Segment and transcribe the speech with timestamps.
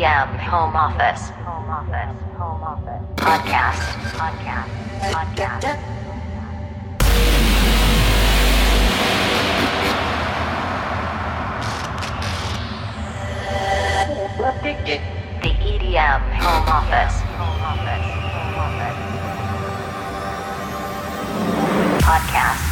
[0.00, 1.28] EDM Home Office.
[1.44, 2.16] Home Office.
[2.38, 3.04] Home Office.
[3.16, 3.84] Podcast.
[4.16, 4.68] Podcast.
[5.12, 5.76] Podcast.
[15.42, 17.20] The EDM Home Office.
[17.36, 18.08] Home Office.
[18.32, 18.96] Home Office.
[22.08, 22.69] Podcast.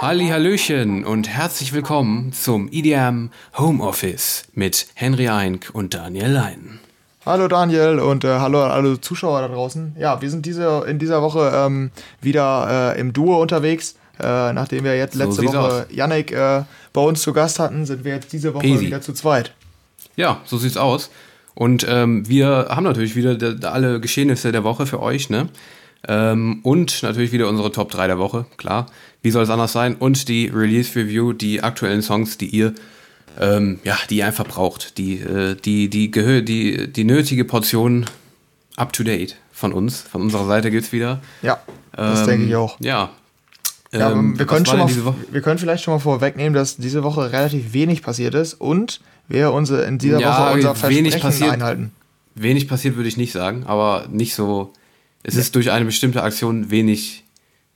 [0.00, 6.78] Halli Hallöchen und herzlich willkommen zum IDM Home Office mit Henry Eink und Daniel Lein.
[7.24, 9.96] Hallo Daniel und äh, hallo an alle Zuschauer da draußen.
[9.98, 13.96] Ja, wir sind diese, in dieser Woche ähm, wieder äh, im Duo unterwegs.
[14.20, 17.84] Äh, nachdem wir jetzt So letzte sieht's Woche Yannick äh, bei uns zu Gast hatten,
[17.84, 18.86] sind wir jetzt diese Woche Easy.
[18.86, 19.52] wieder zu zweit.
[20.14, 21.10] Ja, so sieht's aus.
[21.56, 25.48] Und ähm, wir haben natürlich wieder de- de- alle Geschehnisse der Woche für euch, ne?
[26.08, 28.86] Ähm, und natürlich wieder unsere Top 3 der Woche, klar.
[29.22, 29.96] Wie soll es anders sein?
[29.96, 32.74] Und die Release Review, die aktuellen Songs, die ihr,
[33.40, 34.98] ähm, ja, die ihr einfach braucht.
[34.98, 38.06] Die, äh, die, die, gehö die, die nötige Portion
[38.76, 40.00] up to date von uns.
[40.02, 41.20] Von unserer Seite gibt's wieder.
[41.42, 41.58] Ja,
[41.92, 42.78] das Ähm, denke ich auch.
[42.80, 43.10] Ja.
[43.92, 44.90] Ja, Ähm, wir, können schon mal,
[45.30, 49.52] wir können vielleicht schon mal vorwegnehmen, dass diese Woche relativ wenig passiert ist und wir
[49.52, 51.50] unsere, in dieser Ja, Woche unser wenig Versprechen passiert.
[51.52, 51.92] einhalten.
[52.34, 54.72] Wenig passiert würde ich nicht sagen, aber nicht so.
[55.28, 57.24] Es ist durch eine bestimmte Aktion wenig,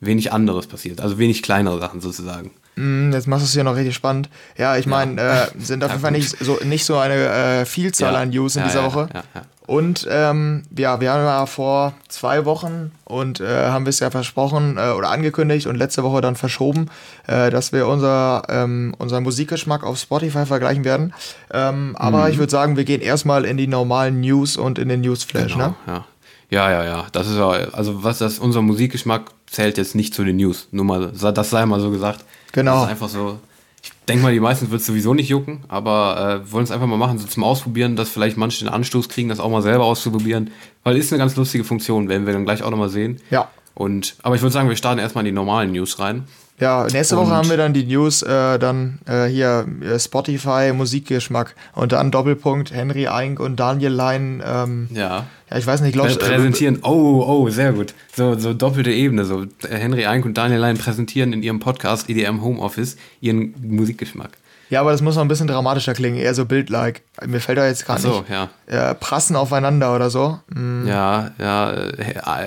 [0.00, 1.00] wenig anderes passiert.
[1.00, 2.52] Also wenig kleinere Sachen sozusagen.
[2.76, 4.28] Mm, Jetzt machst du es hier noch richtig spannend.
[4.56, 7.64] Ja, ich meine, äh, sind auf Ja, jeden Fall nicht so, nicht so eine äh,
[7.64, 8.20] Vielzahl Ja.
[8.20, 9.08] an News in Ja, dieser ja, Woche.
[9.12, 9.42] ja, ja.
[9.66, 14.10] Und ähm, ja, wir haben ja vor zwei Wochen und äh, haben wir es ja
[14.10, 16.86] versprochen äh, oder angekündigt und letzte Woche dann verschoben,
[17.28, 21.12] äh, dass wir unser, ähm, unseren Musikgeschmack auf Spotify vergleichen werden.
[21.52, 22.30] Ähm, aber Mhm.
[22.32, 25.74] ich würde sagen, wir gehen erstmal in die normalen News und in den Newsflash, ne?
[25.86, 26.04] Ja.
[26.50, 27.06] Ja, ja, ja.
[27.12, 30.68] Das ist ja, also was das, unser Musikgeschmack zählt jetzt nicht zu den News.
[30.72, 32.24] Nur mal, das sei mal so gesagt.
[32.52, 32.74] Genau.
[32.74, 33.38] Das ist einfach so.
[33.82, 36.86] Ich denke mal, die meisten wird es sowieso nicht jucken, aber äh, wollen es einfach
[36.86, 39.84] mal machen, so zum Ausprobieren, dass vielleicht manche den Anstoß kriegen, das auch mal selber
[39.84, 40.50] auszuprobieren.
[40.82, 43.20] Weil ist eine ganz lustige Funktion, werden wir dann gleich auch nochmal sehen.
[43.30, 43.48] Ja.
[43.74, 46.24] Und, aber ich würde sagen, wir starten erstmal in die normalen News rein.
[46.58, 50.72] Ja, nächste Und- Woche haben wir dann die News, äh, dann äh, hier äh, Spotify
[50.74, 54.42] Musikgeschmack und dann Doppelpunkt Henry Eink und Daniel Lein.
[54.46, 55.24] Ähm, Ja.
[55.50, 56.80] ja, ich weiß nicht, Prä glaubst präsentieren.
[56.82, 57.94] Oh, oh, sehr gut.
[58.14, 59.24] So, so doppelte Ebene.
[59.24, 64.32] So äh, Henry Eink und Daniel Lein präsentieren in ihrem Podcast EDM Homeoffice ihren Musikgeschmack.
[64.70, 67.00] Ja, aber das muss noch ein bisschen dramatischer klingen, eher so bildlike.
[67.26, 68.30] Mir fällt da jetzt Ach so, nicht.
[68.30, 68.48] ja.
[68.66, 70.38] Äh, prassen aufeinander oder so.
[70.48, 71.74] Mm, Ja, ja,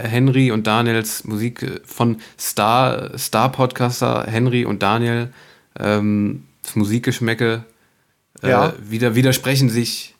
[0.04, 5.34] Henry und Daniels Musik äh, von Star, Star Podcaster Henry und Daniel,
[5.80, 7.66] ähm, das Musikgeschmäcke
[8.42, 8.74] äh, Ja.
[8.82, 10.16] wieder, widersprechen sich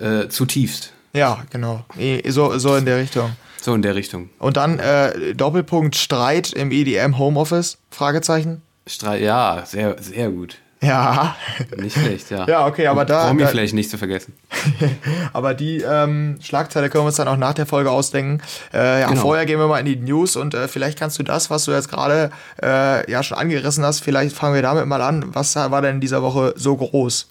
[0.00, 0.92] äh, zutiefst.
[1.12, 1.84] Ja, genau.
[2.28, 3.30] So, so in der Richtung.
[3.60, 4.30] So in der Richtung.
[4.38, 7.76] Und dann äh, Doppelpunkt Streit im EDM Homeoffice?
[7.90, 8.62] Fragezeichen.
[8.86, 10.56] Streit, ja, sehr, sehr gut.
[10.82, 11.36] Ja.
[11.76, 12.44] Nicht schlecht, ja.
[12.46, 14.34] Ja, okay, aber da- Promi da- vielleicht nicht zu vergessen.
[15.32, 18.42] Aber die ähm, Schlagzeile können wir uns dann auch nach der Folge ausdenken.
[18.74, 19.20] Äh, ja, Genau.
[19.20, 21.70] vorher gehen wir mal in die News und äh, vielleicht kannst du das, was du
[21.72, 22.30] jetzt gerade
[22.62, 25.34] äh, ja schon angerissen hast, vielleicht fangen wir damit mal an.
[25.34, 27.28] Was war denn in dieser Woche so groß?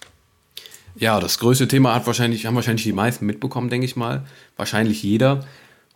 [0.96, 4.22] Ja, das größte Thema hat wahrscheinlich, haben wahrscheinlich die meisten mitbekommen, denke ich mal.
[4.56, 5.44] Wahrscheinlich jeder.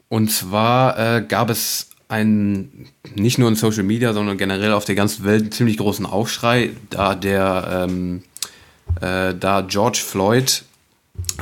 [0.08, 4.94] Und zwar äh, gab es einen, nicht nur in Social Media, sondern generell auf der
[4.94, 8.22] ganzen Welt einen ziemlich großen Aufschrei, da der, ähm,
[9.00, 10.64] äh, da George Floyd,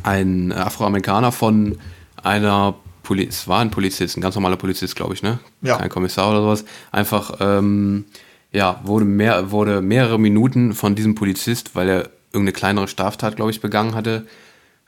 [0.03, 1.79] ein Afroamerikaner von
[2.23, 5.39] einer Polizei, es war ein Polizist, ein ganz normaler Polizist, glaube ich, ne?
[5.61, 5.77] Ja.
[5.77, 6.65] Kein Kommissar oder sowas.
[6.91, 8.07] Einfach, ähm,
[8.51, 13.51] ja, wurde, mehr, wurde mehrere Minuten von diesem Polizist, weil er irgendeine kleinere Straftat, glaube
[13.51, 14.27] ich, begangen hatte,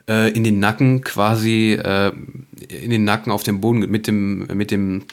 [0.09, 2.11] äh, in den Nacken quasi, äh,
[2.67, 5.03] in den Nacken auf dem Boden, mit dem, mit dem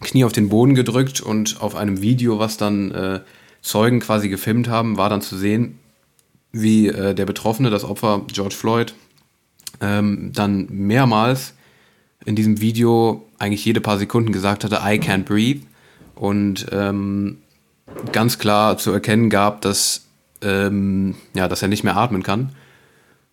[0.00, 3.20] Knie auf den Boden gedrückt und auf einem Video, was dann äh,
[3.62, 5.78] Zeugen quasi gefilmt haben, war dann zu sehen,
[6.52, 8.94] wie äh, der Betroffene, das Opfer George Floyd,
[9.80, 11.54] ähm, dann mehrmals
[12.24, 15.62] in diesem Video eigentlich jede paar Sekunden gesagt hatte, I can't breathe.
[16.14, 17.38] Und ähm,
[18.12, 20.04] ganz klar zu erkennen gab, dass,
[20.42, 22.50] ähm, ja, dass er nicht mehr atmen kann.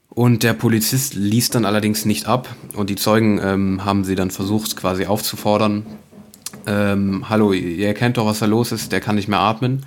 [0.09, 4.31] Und der Polizist ließ dann allerdings nicht ab und die Zeugen ähm, haben sie dann
[4.31, 5.85] versucht quasi aufzufordern,
[6.67, 9.85] ähm, hallo, ihr erkennt doch, was da los ist, der kann nicht mehr atmen.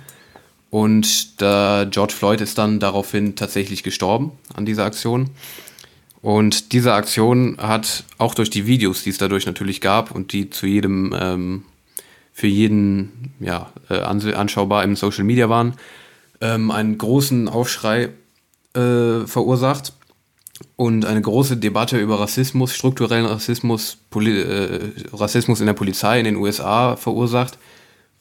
[0.69, 5.29] Und da George Floyd ist dann daraufhin tatsächlich gestorben an dieser Aktion.
[6.21, 10.49] Und diese Aktion hat auch durch die Videos, die es dadurch natürlich gab und die
[10.49, 11.63] zu jedem, ähm,
[12.31, 15.73] für jeden ja, äh, ans- anschaubar im Social Media waren,
[16.39, 18.09] ähm, einen großen Aufschrei
[18.73, 19.93] äh, verursacht
[20.75, 26.25] und eine große Debatte über Rassismus, strukturellen Rassismus, Poli äh, Rassismus in der Polizei in
[26.25, 27.57] den USA verursacht,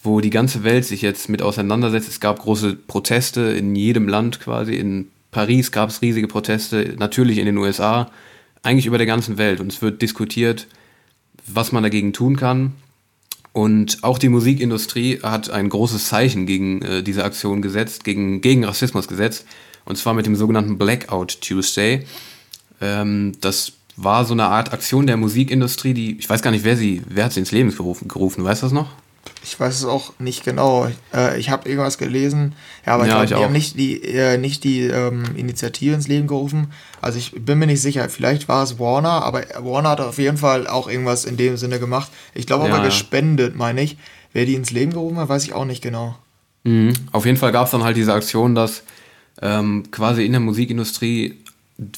[0.02, 2.08] wo die ganze Welt sich jetzt mit auseinandersetzt.
[2.08, 4.74] Es gab große Proteste in jedem Land quasi.
[4.74, 8.10] In Paris gab es riesige Proteste, natürlich in den USA,
[8.62, 9.60] eigentlich über der ganzen Welt.
[9.60, 10.66] Und es wird diskutiert,
[11.46, 12.72] was man dagegen tun kann.
[13.52, 18.64] Und auch die Musikindustrie hat ein großes Zeichen gegen äh, diese Aktion gesetzt, gegen, gegen
[18.64, 19.44] Rassismus gesetzt.
[19.90, 22.06] Und zwar mit dem sogenannten Blackout Tuesday.
[22.80, 26.76] Ähm, das war so eine Art Aktion der Musikindustrie, die, ich weiß gar nicht, wer
[26.76, 28.86] sie, wer hat sie ins Leben gerufen, gerufen, weißt du das noch?
[29.42, 30.88] Ich weiß es auch nicht genau.
[31.12, 32.54] Äh, ich habe irgendwas gelesen.
[32.86, 33.46] Ja, aber Ja, ich ich glaub, die auch.
[33.46, 36.68] haben nicht die, äh, nicht die ähm, Initiative ins Leben gerufen.
[37.02, 38.08] Also ich bin mir nicht sicher.
[38.08, 41.80] Vielleicht war es Warner, aber Warner hat auf jeden Fall auch irgendwas in dem Sinne
[41.80, 42.12] gemacht.
[42.32, 42.84] Ich glaube aber ja.
[42.84, 43.96] gespendet, meine ich.
[44.32, 46.14] Wer die ins Leben gerufen hat, weiß ich auch nicht genau.
[46.62, 46.92] Mhm.
[47.10, 48.84] Auf jeden Fall gab es dann halt diese Aktion, dass
[49.42, 51.36] ähm, quasi in der Musikindustrie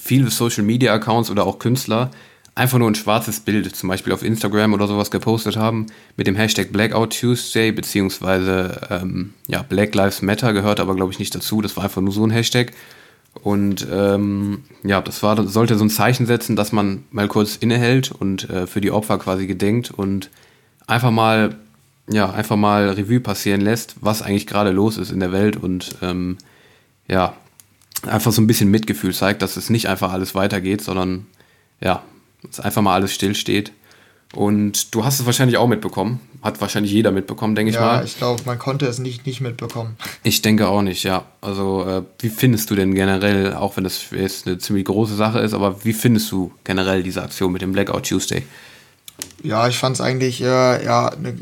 [0.01, 2.11] viele Social Media Accounts oder auch Künstler
[2.55, 5.87] einfach nur ein schwarzes Bild, zum Beispiel auf Instagram oder sowas gepostet haben,
[6.17, 11.19] mit dem Hashtag Blackout Tuesday, beziehungsweise ähm, ja, Black Lives Matter gehört aber, glaube ich,
[11.19, 11.63] nicht dazu.
[11.63, 12.73] Das war einfach nur so ein Hashtag.
[13.43, 18.13] Und ähm, ja, das war, sollte so ein Zeichen setzen, dass man mal kurz innehält
[18.13, 20.29] und äh, für die Opfer quasi gedenkt und
[20.87, 21.57] einfach mal,
[22.11, 25.97] ja, einfach mal Revue passieren lässt, was eigentlich gerade los ist in der Welt und
[26.03, 26.37] ähm,
[27.09, 27.35] ja,
[28.07, 31.27] einfach so ein bisschen Mitgefühl zeigt, dass es nicht einfach alles weitergeht, sondern
[31.81, 32.03] ja,
[32.43, 33.73] dass einfach mal alles stillsteht.
[34.35, 36.19] Und du hast es wahrscheinlich auch mitbekommen.
[36.41, 38.05] Hat wahrscheinlich jeder mitbekommen, denke ich Ja, mal.
[38.05, 39.97] ich glaube, man konnte es nicht, nicht mitbekommen.
[40.23, 41.27] Ich denke auch nicht, ja.
[41.43, 45.39] Also, äh, wie findest du denn generell, auch wenn das jetzt eine ziemlich große Sache
[45.41, 48.43] ist, aber wie findest du generell diese Aktion mit dem Blackout Tuesday?
[49.43, 51.37] Ja, ich fand es eigentlich äh, ja, eine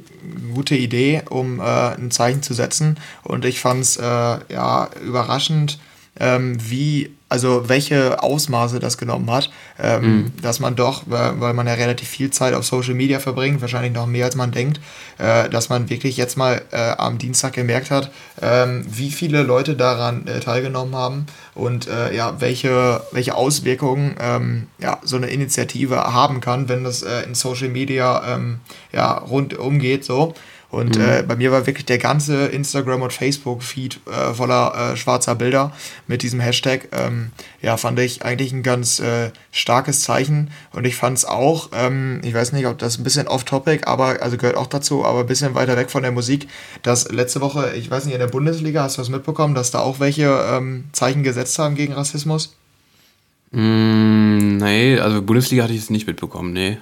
[0.54, 2.98] gute Idee, um äh, ein Zeichen zu setzen.
[3.22, 5.78] Und ich fand es äh, ja, überraschend,
[6.20, 9.50] ähm, wie, also welche Ausmaße das genommen hat.
[9.78, 13.60] Ähm, Dass man doch, weil, weil man ja relativ viel Zeit auf Social Media verbringt,
[13.60, 14.80] wahrscheinlich noch mehr als man denkt,
[15.18, 18.10] äh, dass man wirklich jetzt mal äh, am Dienstag gemerkt hat,
[18.42, 24.66] ähm, wie viele Leute daran äh, teilgenommen haben und äh, ja, welche, welche Auswirkungen ähm,
[24.78, 28.60] ja, so eine Initiative haben kann, wenn das äh, in Social Media ähm,
[28.92, 30.34] ja, rundum geht so.
[30.70, 35.34] Und äh, bei mir war wirklich der ganze Instagram- und Facebook-Feed äh, voller äh, schwarzer
[35.34, 35.72] Bilder
[36.06, 36.88] mit diesem Hashtag.
[36.92, 40.50] Ähm, ja, fand ich eigentlich ein ganz äh, starkes Zeichen.
[40.72, 44.22] Und ich fand es auch, ähm, ich weiß nicht, ob das ein bisschen off-topic, aber
[44.22, 46.46] also gehört auch dazu, aber ein bisschen weiter weg von der Musik,
[46.82, 49.80] dass letzte Woche, ich weiß nicht, in der Bundesliga, hast du das mitbekommen, dass da
[49.80, 52.54] auch welche ähm, Zeichen gesetzt haben gegen Rassismus?
[53.50, 56.78] Mm, nee, also Bundesliga hatte ich es nicht mitbekommen, nee.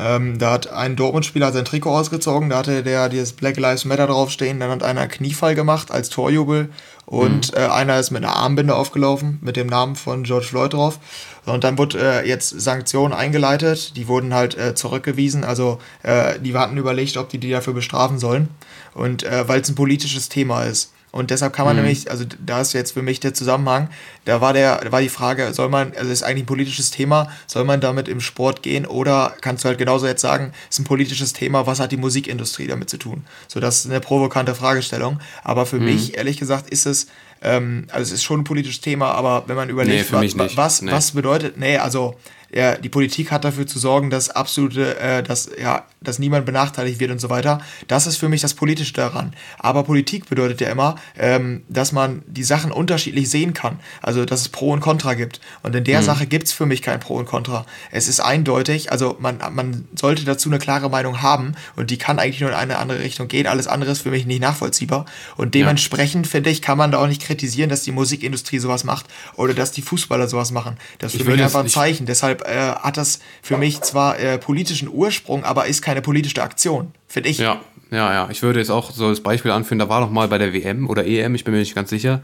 [0.00, 4.06] Ähm, da hat ein Dortmund-Spieler sein Trikot ausgezogen, da hatte der dieses Black Lives Matter
[4.06, 6.70] draufstehen, dann hat einer einen Kniefall gemacht als Torjubel
[7.04, 10.98] und äh, einer ist mit einer Armbinde aufgelaufen mit dem Namen von George Floyd drauf.
[11.44, 16.54] Und dann wurde äh, jetzt Sanktionen eingeleitet, die wurden halt äh, zurückgewiesen, also äh, die
[16.54, 18.48] hatten überlegt, ob die die dafür bestrafen sollen
[18.94, 20.92] und äh, weil es ein politisches Thema ist.
[21.12, 23.88] Und deshalb kann man nämlich, also da ist jetzt für mich der Zusammenhang,
[24.26, 27.28] da war der, da war die Frage, soll man, also ist eigentlich ein politisches Thema,
[27.48, 30.84] soll man damit im Sport gehen oder kannst du halt genauso jetzt sagen, ist ein
[30.84, 33.24] politisches Thema, was hat die Musikindustrie damit zu tun?
[33.48, 35.18] So, das ist eine provokante Fragestellung.
[35.42, 37.08] Aber für mich, ehrlich gesagt, ist es,
[37.42, 40.44] ähm, also es ist schon ein politisches Thema, aber wenn man überlegt, für mich wa-
[40.44, 40.56] nicht.
[40.56, 40.92] was, Nee.
[40.92, 42.14] was bedeutet, nee, also
[42.52, 46.98] ja, die Politik hat dafür zu sorgen, dass absolute, äh, dass, ja, dass niemand benachteiligt
[47.00, 47.60] wird und so weiter.
[47.88, 49.34] Das ist für mich das Politische daran.
[49.58, 53.78] Aber Politik bedeutet ja immer, ähm, dass man die Sachen unterschiedlich sehen kann.
[54.02, 55.40] Also, dass es Pro und Contra gibt.
[55.62, 57.66] Und in der Sache gibt es für mich kein Pro und Contra.
[57.90, 62.18] Es ist eindeutig, also man, man sollte dazu eine klare Meinung haben und die kann
[62.18, 63.46] eigentlich nur in eine andere Richtung gehen.
[63.46, 65.04] Alles andere ist für mich nicht nachvollziehbar.
[65.36, 69.06] Und dementsprechend, finde ich, kann man da auch nicht kritisieren, dass die Musikindustrie sowas macht
[69.36, 70.76] oder dass die Fußballer sowas machen.
[70.98, 72.06] Das ist für mich einfach ein ich- Zeichen.
[72.06, 76.92] Deshalb äh, hat das für mich zwar äh, politischen Ursprung, aber ist keine politische Aktion,
[77.06, 77.38] finde ich.
[77.38, 78.28] Ja, ja, ja.
[78.30, 80.88] Ich würde jetzt auch so das Beispiel anführen, da war doch mal bei der WM
[80.88, 82.20] oder EM, ich bin mir nicht ganz sicher,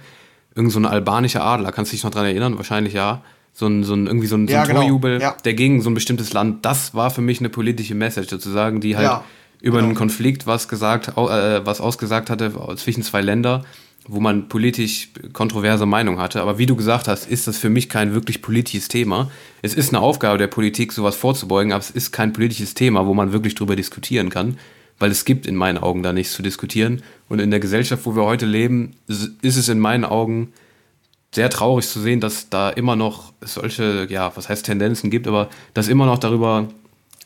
[0.55, 2.57] irgend so ein albanischer Adler, kannst du dich noch dran erinnern?
[2.57, 3.23] Wahrscheinlich ja.
[3.53, 4.81] So ein, so ein irgendwie so ein, so Ja, ein genau.
[4.83, 5.35] Torjubel, Ja.
[5.45, 8.97] der gegen so ein bestimmtes Land, das war für mich eine politische Message sozusagen, die
[8.97, 9.25] halt Ja,
[9.63, 9.89] über genau.
[9.89, 13.65] einen Konflikt was gesagt, äh, was ausgesagt hatte zwischen zwei Länder,
[14.09, 16.41] wo man politisch kontroverse Meinung hatte.
[16.41, 19.31] Aber wie du gesagt hast, ist das für mich kein wirklich politisches Thema.
[19.63, 23.15] Es ist eine Aufgabe der Politik, sowas vorzubeugen, aber es ist kein politisches Thema, wo
[23.15, 24.59] man wirklich drüber diskutieren kann,
[24.99, 27.03] weil es gibt in meinen Augen da nichts zu diskutieren.
[27.29, 30.53] Und in der Gesellschaft, wo wir heute leben, ist ist es in meinen Augen
[31.35, 35.51] sehr traurig zu sehen, dass da immer noch solche, ja, was heißt Tendenzen gibt, aber
[35.75, 36.69] dass immer noch darüber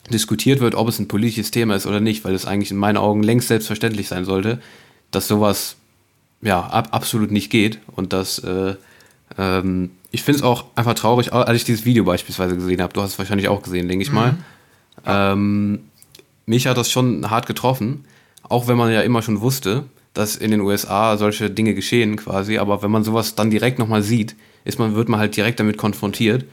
[0.09, 2.97] diskutiert wird, ob es ein politisches Thema ist oder nicht, weil es eigentlich in meinen
[2.97, 4.59] Augen längst selbstverständlich sein sollte,
[5.11, 5.77] dass sowas
[6.41, 8.75] ja ab, absolut nicht geht und dass äh,
[9.37, 12.93] ähm, ich finde es auch einfach traurig, als ich dieses Video beispielsweise gesehen habe.
[12.93, 14.35] Du hast es wahrscheinlich auch gesehen, denke ich mal.
[15.05, 15.79] Ähm,
[16.45, 18.05] mich hat das schon hart getroffen,
[18.43, 22.57] auch wenn man ja immer schon wusste, dass in den USA solche Dinge geschehen quasi,
[22.57, 25.77] aber wenn man sowas dann direkt nochmal sieht, ist man, wird man halt direkt damit
[25.77, 26.45] konfrontiert.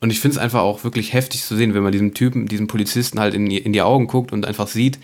[0.00, 2.66] Und ich finde es einfach auch wirklich heftig zu sehen, wenn man diesem Typen, diesem
[2.66, 4.98] Polizisten halt in die, in die Augen guckt und einfach sieht,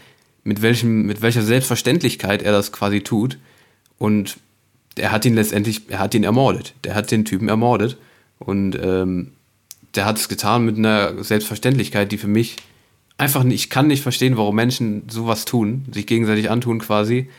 [0.45, 3.38] mit, welchem, mit welcher Selbstverständlichkeit er das quasi tut.
[3.99, 4.38] Und
[4.97, 6.75] er hat ihn letztendlich, er hat ihn ermordet.
[6.85, 7.97] Der hat den Typen ermordet.
[8.38, 9.33] Und ähm,
[9.95, 12.57] der hat es getan mit einer Selbstverständlichkeit, die für mich
[13.19, 17.31] einfach nicht, ich kann nicht verstehen, warum Menschen sowas tun, sich gegenseitig antun quasi,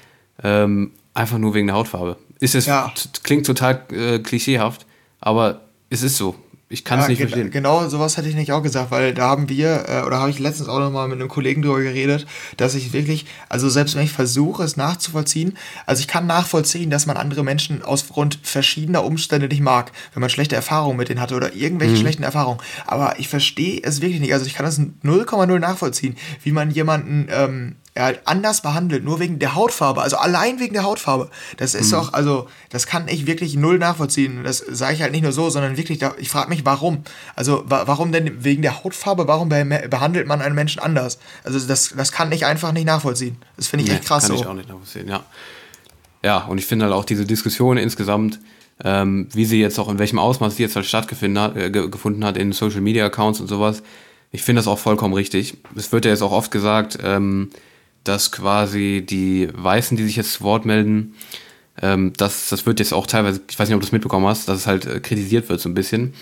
[0.43, 2.17] ähm, einfach nur wegen der Hautfarbe.
[2.39, 2.93] Ist es, ja.
[3.23, 4.85] klingt total äh, klischeehaft,
[5.19, 6.35] aber es ist so.
[6.69, 7.49] Ich kann es ja, nicht ge verstehen.
[7.49, 10.39] Genau, sowas hätte ich nicht auch gesagt, weil da haben wir, äh, oder habe ich
[10.39, 14.11] letztens auch nochmal mit einem Kollegen drüber geredet, dass ich wirklich, also selbst wenn ich
[14.11, 19.47] versuche, es nachzuvollziehen, also ich kann nachvollziehen, dass man andere Menschen aus Grund verschiedener Umstände
[19.47, 21.99] nicht mag, wenn man schlechte Erfahrungen mit denen hatte oder irgendwelche mhm.
[21.99, 22.59] schlechten Erfahrungen.
[22.85, 24.33] Aber ich verstehe es wirklich nicht.
[24.33, 29.19] Also ich kann das 0,0 nachvollziehen, wie man jemanden ähm, er halt anders behandelt, nur
[29.19, 31.29] wegen der Hautfarbe, also allein wegen der Hautfarbe.
[31.57, 31.95] Das ist mhm.
[31.95, 34.43] doch, also, das kann ich wirklich null nachvollziehen.
[34.43, 37.03] Das sage ich halt nicht nur so, sondern wirklich, ich frage mich, warum.
[37.35, 41.19] Also, wa warum denn wegen der Hautfarbe, warum be behandelt man einen Menschen anders?
[41.43, 43.37] Also, das, das kann ich einfach nicht nachvollziehen.
[43.57, 44.27] Das finde ich nee, echt krass.
[44.27, 44.43] Kann so.
[44.43, 45.23] ich auch nicht nachvollziehen, ja.
[46.23, 48.39] Ja, und ich finde halt auch diese Diskussion insgesamt,
[48.83, 52.23] ähm, wie sie jetzt auch in welchem Ausmaß sie jetzt halt stattgefunden hat, äh, gefunden
[52.23, 53.81] hat in Social Media Accounts und sowas,
[54.31, 55.57] ich finde das auch vollkommen richtig.
[55.75, 57.49] Es wird ja jetzt auch oft gesagt, ähm,
[58.07, 61.15] dass quasi die Weißen, die sich jetzt zu Wort melden,
[61.81, 64.47] ähm, das, das wird jetzt auch teilweise, ich weiß nicht, ob du das mitbekommen hast,
[64.47, 66.13] dass es halt äh, kritisiert wird so ein bisschen,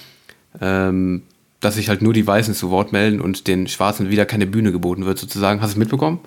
[0.60, 1.24] ähm,
[1.62, 4.72] dass sich halt nur die Weißen zu Wort melden und den Schwarzen wieder keine Bühne
[4.72, 5.62] geboten wird sozusagen.
[5.62, 6.20] Hast du es mitbekommen?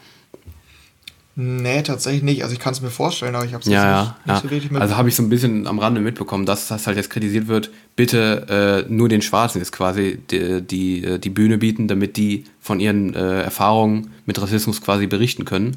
[1.41, 2.43] Nee, tatsächlich nicht.
[2.43, 4.35] Also ich kann es mir vorstellen, aber ich habe es ja, ja, nicht, ja.
[4.41, 4.83] so richtig mitbekommen.
[4.83, 7.71] Also habe ich so ein bisschen am Rande mitbekommen, dass das halt jetzt kritisiert wird,
[7.95, 12.43] bitte äh, nur den Schwarzen jetzt quasi die, die, äh, die Bühne bieten, damit die
[12.59, 15.77] von ihren äh, Erfahrungen mit Rassismus quasi berichten können.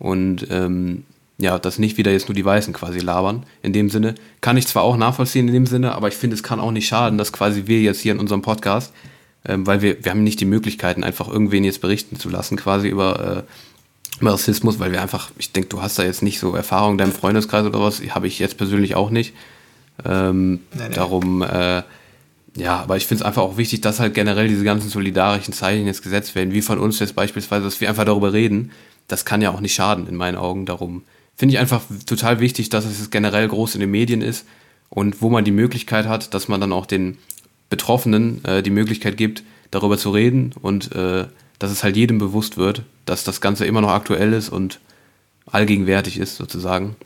[0.00, 1.04] Und ähm,
[1.38, 3.46] ja, dass nicht wieder jetzt nur die Weißen quasi labern.
[3.62, 6.42] In dem Sinne kann ich zwar auch nachvollziehen in dem Sinne, aber ich finde, es
[6.42, 8.92] kann auch nicht schaden, dass quasi wir jetzt hier in unserem Podcast,
[9.46, 12.88] ähm, weil wir, wir haben nicht die Möglichkeiten, einfach irgendwen jetzt berichten zu lassen, quasi
[12.88, 13.52] über äh,
[14.20, 17.12] Rassismus, weil wir einfach, ich denke, du hast da jetzt nicht so Erfahrung in deinem
[17.12, 19.34] Freundeskreis oder was, habe ich jetzt persönlich auch nicht.
[20.04, 20.94] Ähm, nee, nee.
[20.94, 21.82] Darum, äh,
[22.56, 25.86] ja, aber ich finde es einfach auch wichtig, dass halt generell diese ganzen solidarischen Zeichen
[25.86, 28.70] jetzt gesetzt werden, wie von uns jetzt beispielsweise, dass wir einfach darüber reden.
[29.08, 30.64] Das kann ja auch nicht schaden, in meinen Augen.
[30.64, 31.02] Darum
[31.36, 34.46] finde ich einfach total wichtig, dass es generell groß in den Medien ist
[34.88, 37.18] und wo man die Möglichkeit hat, dass man dann auch den
[37.68, 41.26] Betroffenen äh, die Möglichkeit gibt, darüber zu reden und äh,
[41.58, 44.80] dass es halt jedem bewusst wird, dass das Ganze immer noch aktuell ist und
[45.46, 46.96] allgegenwärtig ist sozusagen.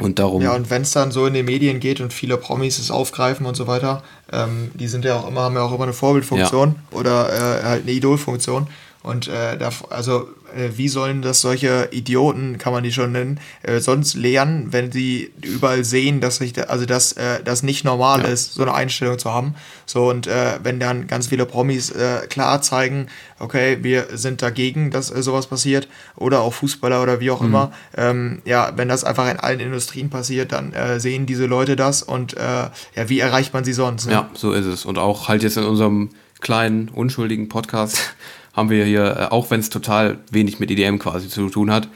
[0.00, 0.42] Und darum.
[0.42, 3.46] Ja, und wenn es dann so in den Medien geht und viele Promis es aufgreifen
[3.46, 6.74] und so weiter, ähm, die sind ja auch immer, haben ja auch immer eine Vorbildfunktion
[6.90, 6.98] ja.
[6.98, 8.66] oder äh, halt eine Idolfunktion.
[9.04, 13.40] Und äh, da, also äh, wie sollen das solche Idioten, kann man die schon nennen,
[13.62, 17.84] äh, sonst lernen, wenn sie überall sehen, dass sich, da, also dass äh, das nicht
[17.84, 18.28] normal ja.
[18.28, 19.54] ist, so eine Einstellung zu haben.
[19.86, 23.08] So und äh, wenn dann ganz viele Promis äh, klar zeigen,
[23.38, 27.46] okay, wir sind dagegen, dass äh, sowas passiert, oder auch Fußballer oder wie auch mhm.
[27.46, 32.02] immer, ähm, ja, wenn das einfach in allen Industrien passiert, dann sehen diese Leute das
[32.02, 32.70] und ja,
[33.06, 34.06] wie erreicht man sie sonst?
[34.06, 34.12] Ne?
[34.12, 34.84] Ja, so ist es.
[34.84, 38.14] Und auch halt jetzt in unserem kleinen, unschuldigen Podcast
[38.54, 41.88] haben wir hier, äh, auch wenn es total wenig mit EDM quasi zu tun hat,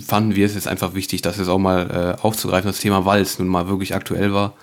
[0.00, 3.38] fanden wir es jetzt einfach wichtig, das jetzt auch mal äh, aufzugreifen, das Thema Walz
[3.38, 4.54] nun mal wirklich aktuell war.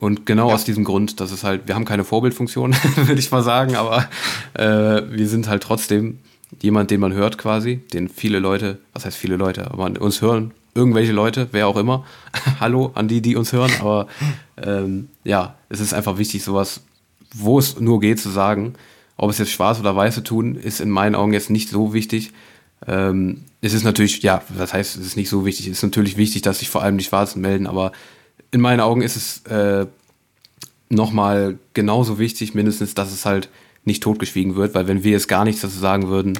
[0.00, 0.54] Und genau ja.
[0.54, 4.08] aus diesem Grund, dass es halt, wir haben keine Vorbildfunktion, würde ich mal sagen, aber
[4.54, 6.18] äh, wir sind halt trotzdem
[6.60, 10.52] jemand, den man hört quasi, den viele Leute, was heißt viele Leute, aber uns hören
[10.74, 12.04] irgendwelche Leute, wer auch immer.
[12.60, 14.08] Hallo an die, die uns hören, aber
[14.62, 16.82] ähm, ja, es ist einfach wichtig, sowas,
[17.32, 18.74] wo es nur geht, zu sagen.
[19.16, 22.32] Ob es jetzt schwarz oder weiße tun, ist in meinen Augen jetzt nicht so wichtig.
[22.86, 25.66] Ähm, es ist natürlich, ja, das heißt, es ist nicht so wichtig.
[25.66, 27.92] Es ist natürlich wichtig, dass sich vor allem die Schwarzen melden, aber
[28.50, 29.86] in meinen Augen ist es äh,
[30.88, 33.48] nochmal genauso wichtig, mindestens, dass es halt
[33.84, 36.38] nicht totgeschwiegen wird, weil wenn wir jetzt gar nichts dazu sagen würden,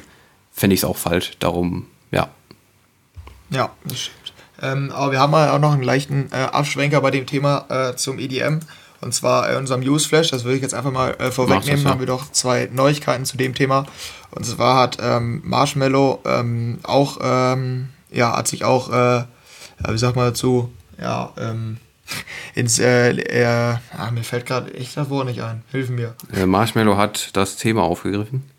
[0.53, 1.33] fände ich es auch falsch.
[1.39, 2.29] Darum, ja.
[3.51, 4.33] Ja, das stimmt.
[4.63, 8.19] Ähm, aber wir haben auch noch einen leichten äh, Abschwenker bei dem Thema äh, zum
[8.19, 8.61] EDM.
[9.05, 11.91] Und zwar in unserem Newsflash, das würde ich jetzt einfach mal äh, vorwegnehmen, ja.
[11.91, 13.85] haben wir doch zwei Neuigkeiten zu dem Thema.
[14.31, 19.25] Und zwar hat ähm, Marshmallow ähm, auch, ähm, ja, hat sich auch, äh,
[19.87, 21.77] wie sag mal dazu, ja, ähm,
[22.55, 25.63] ins, äh, äh, ah, mir fällt gerade echt das Wort nicht ein.
[25.71, 26.15] Hilf mir.
[26.47, 28.54] Marshmallow hat das Thema aufgegriffen.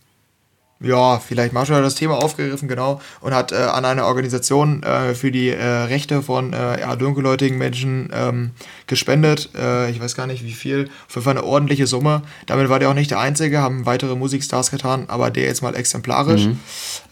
[0.81, 5.15] Ja, vielleicht Marshall hat das Thema aufgegriffen, genau, und hat äh, an eine Organisation äh,
[5.15, 8.51] für die äh, Rechte von äh, ja, dunkelhäutigen Menschen ähm,
[8.85, 9.49] gespendet.
[9.57, 12.23] Äh, ich weiß gar nicht wie viel, Fall eine ordentliche Summe.
[12.45, 15.75] Damit war der auch nicht der Einzige, haben weitere Musikstars getan, aber der jetzt mal
[15.75, 16.45] exemplarisch.
[16.47, 16.59] Mhm.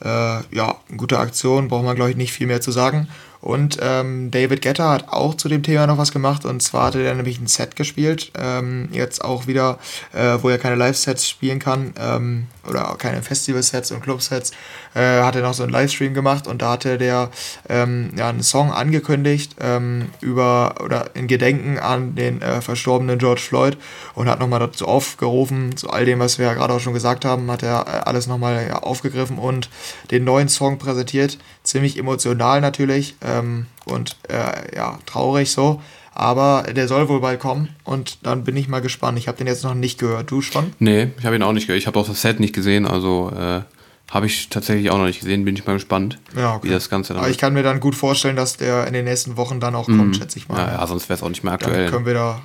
[0.03, 0.07] Äh,
[0.55, 3.07] ja, gute Aktion, braucht man glaube ich nicht viel mehr zu sagen.
[3.43, 6.45] Und ähm, David Getter hat auch zu dem Thema noch was gemacht.
[6.45, 8.31] Und zwar hatte er nämlich ein Set gespielt.
[8.39, 9.79] Ähm, jetzt auch wieder,
[10.13, 11.93] äh, wo er keine Live-Sets spielen kann.
[11.99, 14.51] Ähm, oder keine Festival-Sets und Club-Sets.
[14.95, 16.47] Äh, hat er noch so einen Livestream gemacht.
[16.47, 17.29] Und da hatte der
[17.67, 23.41] ähm, ja, einen Song angekündigt ähm, über oder in Gedenken an den äh, verstorbenen George
[23.41, 23.77] Floyd.
[24.15, 27.25] Und hat nochmal dazu aufgerufen, zu all dem, was wir ja gerade auch schon gesagt
[27.25, 29.69] haben, hat er äh, alles nochmal ja, aufgegriffen und
[30.11, 31.37] den neuen Song präsentiert.
[31.63, 33.15] Ziemlich emotional natürlich.
[33.21, 35.81] Äh, ähm, und äh, ja, traurig so.
[36.15, 39.17] Aber der soll wohl bald kommen und dann bin ich mal gespannt.
[39.17, 40.29] Ich habe den jetzt noch nicht gehört.
[40.29, 40.73] Du schon?
[40.79, 41.81] Nee, ich habe ihn auch nicht gehört.
[41.81, 43.61] Ich habe auch das Set nicht gesehen, also äh,
[44.11, 45.43] habe ich tatsächlich auch noch nicht gesehen.
[45.43, 46.67] Bin ich mal gespannt, ja, okay.
[46.67, 49.05] wie das Ganze dann Aber ich kann mir dann gut vorstellen, dass der in den
[49.05, 50.13] nächsten Wochen dann auch kommt, mhm.
[50.13, 50.59] schätze ich mal.
[50.59, 51.85] Ja, ja sonst wäre es auch nicht mehr aktuell.
[51.85, 52.41] Dann können wir da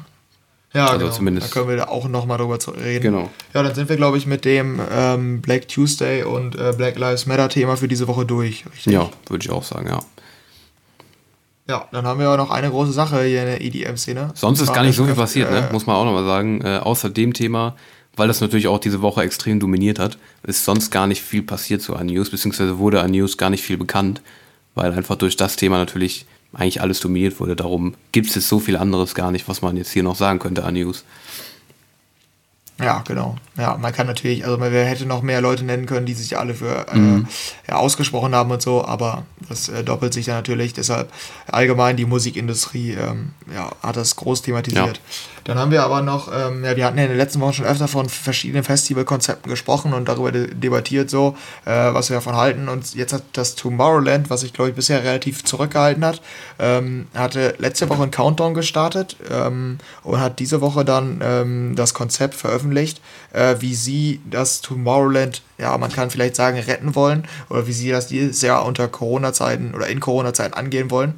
[0.74, 1.10] ja, also genau.
[1.12, 1.48] zumindest.
[1.48, 3.02] Da können wir da auch nochmal drüber reden.
[3.02, 3.30] Genau.
[3.54, 7.26] Ja, dann sind wir, glaube ich, mit dem ähm, Black Tuesday und äh, Black Lives
[7.26, 8.64] Matter Thema für diese Woche durch.
[8.66, 8.92] Richtig?
[8.92, 10.00] Ja, würde ich auch sagen, ja.
[11.68, 14.30] Ja, dann haben wir auch noch eine große Sache hier in der EDM-Szene.
[14.34, 15.68] Sonst ist gar nicht so viel passiert, ne?
[15.68, 16.62] äh, muss man auch nochmal sagen.
[16.62, 17.76] Äh, außer dem Thema,
[18.16, 21.82] weil das natürlich auch diese Woche extrem dominiert hat, ist sonst gar nicht viel passiert
[21.82, 24.22] zu an News, beziehungsweise wurde an News gar nicht viel bekannt,
[24.74, 27.54] weil einfach durch das Thema natürlich eigentlich alles dominiert wurde.
[27.54, 30.38] Darum gibt es jetzt so viel anderes gar nicht, was man jetzt hier noch sagen
[30.38, 31.04] könnte an News.
[32.80, 33.36] Ja, genau.
[33.56, 36.54] Ja, man kann natürlich, also man hätte noch mehr Leute nennen können, die sich alle
[36.54, 37.26] für äh, mhm.
[37.66, 40.74] ja, ausgesprochen haben und so, aber das äh, doppelt sich dann natürlich.
[40.74, 41.12] Deshalb
[41.50, 44.96] allgemein die Musikindustrie ähm, ja, hat das groß thematisiert.
[44.96, 45.02] Ja.
[45.48, 47.64] Dann haben wir aber noch, ähm, ja, wir hatten ja in den letzten Wochen schon
[47.64, 52.68] öfter von verschiedenen Festivalkonzepten gesprochen und darüber de debattiert, so, äh, was wir davon halten.
[52.68, 56.20] Und jetzt hat das Tomorrowland, was sich, glaube ich, bisher relativ zurückgehalten hat,
[56.58, 61.94] ähm, hatte letzte Woche einen Countdown gestartet ähm, und hat diese Woche dann ähm, das
[61.94, 63.00] Konzept veröffentlicht,
[63.32, 67.90] äh, wie sie das Tomorrowland, ja, man kann vielleicht sagen, retten wollen oder wie sie
[67.90, 71.14] das dieses Jahr unter Corona-Zeiten oder in Corona-Zeiten angehen wollen.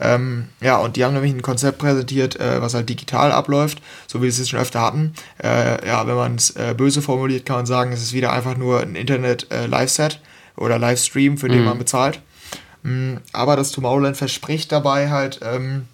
[0.00, 4.18] Ähm, ja, und die haben nämlich ein Konzept präsentiert, äh, was halt digital abläuft, so
[4.18, 5.14] wie wir es jetzt schon öfter hatten.
[5.42, 8.56] Äh, ja, wenn man es äh, böse formuliert, kann man sagen, es ist wieder einfach
[8.56, 11.64] nur ein Internet-Live-Set äh, oder Livestream, für den mhm.
[11.66, 12.20] man bezahlt.
[12.82, 15.86] Mhm, aber das Tomorrowland verspricht dabei halt ähm,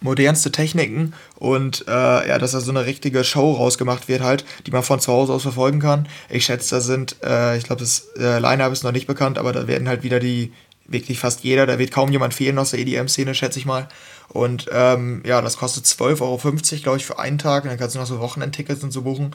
[0.00, 4.70] modernste Techniken und äh, ja, dass da so eine richtige Show rausgemacht wird halt, die
[4.70, 6.08] man von zu Hause aus verfolgen kann.
[6.28, 9.52] Ich schätze, da sind, äh, ich glaube, das äh, Line-Up ist noch nicht bekannt, aber
[9.52, 10.52] da werden halt wieder die
[10.88, 13.88] wirklich fast jeder, da wird kaum jemand fehlen aus der EDM-Szene, schätze ich mal.
[14.28, 17.64] Und ähm, ja, das kostet 12,50 Euro, glaube ich, für einen Tag.
[17.64, 19.34] Und dann kannst du noch so Wochenendtickets und so buchen.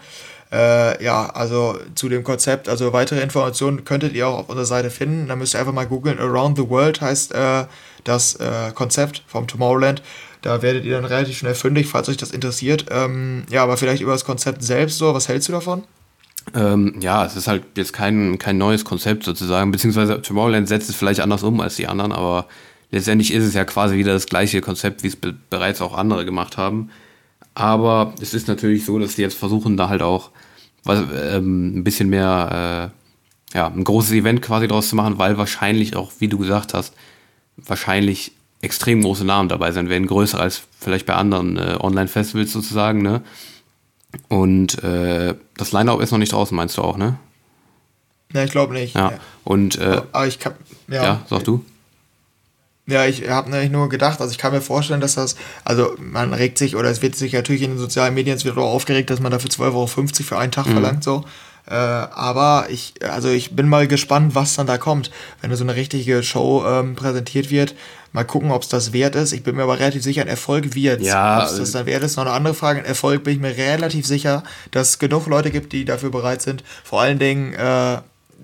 [0.52, 4.90] Äh, ja, also zu dem Konzept, also weitere Informationen könntet ihr auch auf unserer Seite
[4.90, 5.28] finden.
[5.28, 6.20] Da müsst ihr einfach mal googeln.
[6.20, 7.66] Around the World heißt äh,
[8.04, 10.02] das äh, Konzept vom Tomorrowland.
[10.42, 12.86] Da werdet ihr dann relativ schnell fündig, falls euch das interessiert.
[12.90, 15.14] Ähm, ja, aber vielleicht über das Konzept selbst so.
[15.14, 15.84] Was hältst du davon?
[16.56, 20.96] Ähm, ja, es ist halt jetzt kein, kein neues Konzept sozusagen, beziehungsweise Tomorrowland setzt es
[20.96, 22.48] vielleicht anders um als die anderen, aber
[22.90, 26.26] letztendlich ist es ja quasi wieder das gleiche Konzept, wie es be bereits auch andere
[26.26, 26.90] gemacht haben.
[27.54, 30.32] Aber es ist natürlich so, dass die jetzt versuchen, da halt auch
[30.84, 32.92] was, ähm, ein bisschen mehr,
[33.54, 36.74] äh, ja, ein großes Event quasi draus zu machen, weil wahrscheinlich auch, wie du gesagt
[36.74, 36.94] hast,
[37.58, 43.02] wahrscheinlich extrem große Namen dabei sein werden, größer als vielleicht bei anderen äh, Online-Festivals sozusagen,
[43.02, 43.22] ne?
[44.28, 47.18] Und äh, das Line-Up ist noch nicht draußen, meinst du auch, ne?
[48.34, 48.96] Ne, ich glaube nicht.
[48.96, 49.14] Ja.
[49.44, 50.54] Und äh, aber ich kann.
[50.88, 51.66] Ja, ja sag du.
[52.88, 56.34] Ja, ich habe nämlich nur gedacht, also ich kann mir vorstellen, dass das, also man
[56.34, 59.10] regt sich oder es wird sich natürlich in den sozialen Medien es wird auch aufgeregt,
[59.10, 60.72] dass man dafür 12,50 Euro für einen Tag mhm.
[60.72, 61.24] verlangt, so.
[61.68, 65.76] Äh, aber ich, also ich bin mal gespannt, was dann da kommt, wenn so eine
[65.76, 67.76] richtige Show ähm, präsentiert wird.
[68.14, 69.32] Mal gucken, ob es das wert ist.
[69.32, 71.40] Ich bin mir aber relativ sicher, ein Erfolg wird Ja.
[71.40, 72.80] Ob es das dann wert ist, noch eine andere Frage.
[72.80, 76.42] Ein Erfolg bin ich mir relativ sicher, dass es genug Leute gibt, die dafür bereit
[76.42, 76.64] sind.
[76.84, 77.98] Vor allen Dingen, äh,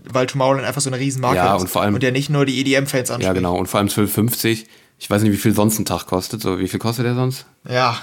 [0.06, 1.64] weil Tomorrowland einfach so eine Riesenmarke ja, ist.
[1.64, 3.24] Und, vor allem, und ja nicht nur die EDM-Fans anspricht.
[3.28, 3.58] Ja, genau.
[3.58, 4.66] Und vor allem 12,50.
[5.00, 6.42] Ich weiß nicht, wie viel sonst ein Tag kostet.
[6.42, 7.46] So, wie viel kostet der sonst?
[7.70, 7.98] Ja,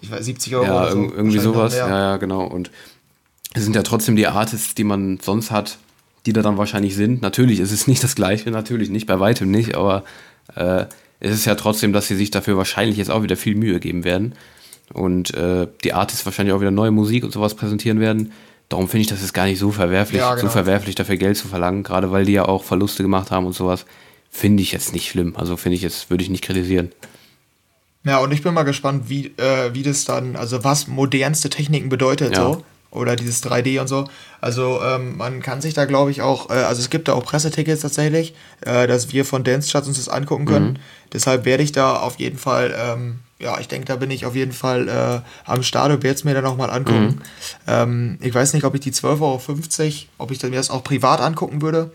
[0.00, 0.64] ich weiß, 70 Euro.
[0.66, 0.98] Ja, so.
[0.98, 1.74] irgendwie sowas.
[1.74, 2.44] Ja, ja, genau.
[2.44, 2.70] Und
[3.54, 5.78] es sind ja trotzdem die Artists, die man sonst hat,
[6.26, 7.22] die da dann wahrscheinlich sind.
[7.22, 10.04] Natürlich ist es nicht das Gleiche, natürlich nicht, bei weitem nicht, aber
[10.54, 10.84] äh,
[11.20, 14.04] es ist ja trotzdem, dass sie sich dafür wahrscheinlich jetzt auch wieder viel Mühe geben
[14.04, 14.34] werden.
[14.92, 18.32] Und äh, die Artists wahrscheinlich auch wieder neue Musik und sowas präsentieren werden.
[18.68, 20.46] Darum finde ich das ist gar nicht so verwerflich, ja, genau.
[20.46, 23.54] so verwerflich, dafür Geld zu verlangen, gerade weil die ja auch Verluste gemacht haben und
[23.54, 23.86] sowas.
[24.30, 25.36] Finde ich jetzt nicht schlimm.
[25.36, 26.92] Also finde ich jetzt, würde ich nicht kritisieren.
[28.04, 31.88] Ja, und ich bin mal gespannt, wie, äh, wie das dann, also was modernste Techniken
[31.88, 32.52] bedeutet ja.
[32.52, 32.64] so.
[32.90, 34.08] Oder dieses 3D und so.
[34.40, 37.24] Also ähm, man kann sich da, glaube ich, auch, äh, also es gibt da auch
[37.24, 40.72] Pressetickets tatsächlich, äh, dass wir von Dance Charts uns das angucken können.
[40.72, 40.76] Mhm.
[41.12, 44.34] Deshalb werde ich da auf jeden Fall, ähm, ja, ich denke, da bin ich auf
[44.34, 47.06] jeden Fall äh, am Start und werde es mir dann auch mal angucken.
[47.06, 47.22] Mhm.
[47.66, 49.40] Ähm, ich weiß nicht, ob ich die 12,50 Euro,
[50.18, 51.90] ob ich dann mir das auch privat angucken würde.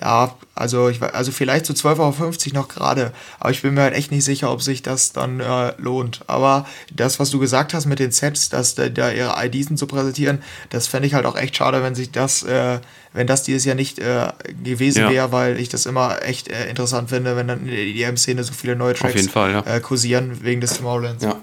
[0.00, 3.94] Ja, also, ich, also vielleicht so 12,50 Euro noch gerade, aber ich bin mir halt
[3.94, 6.22] echt nicht sicher, ob sich das dann äh, lohnt.
[6.26, 9.86] Aber das, was du gesagt hast mit den Sets, dass da, da ihre IDs zu
[9.86, 12.80] präsentieren, das fände ich halt auch echt schade, wenn sich das, äh,
[13.12, 14.28] wenn das dieses Jahr nicht äh,
[14.62, 15.10] gewesen Ja.
[15.10, 18.52] wäre, weil ich das immer echt äh, interessant finde, wenn dann in der EDM-Szene so
[18.52, 19.60] viele neue Tracks jeden Fall, ja.
[19.60, 21.22] äh, kursieren wegen des Tomorrowlands.
[21.24, 21.36] Ja.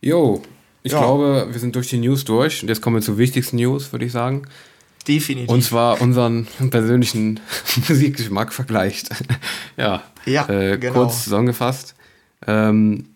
[0.00, 0.42] Jo,
[0.82, 0.98] ich Ja.
[0.98, 2.62] glaube, wir sind durch die News durch.
[2.62, 4.48] Und jetzt kommen wir zur wichtigsten News, würde ich sagen.
[5.04, 5.48] Definitiv.
[5.48, 7.40] Und zwar unseren persönlichen
[7.88, 9.10] Musikgeschmack vergleicht.
[9.76, 10.94] ja, Ja, äh, genau.
[10.94, 11.94] kurz zusammengefasst.
[12.46, 13.06] Ähm,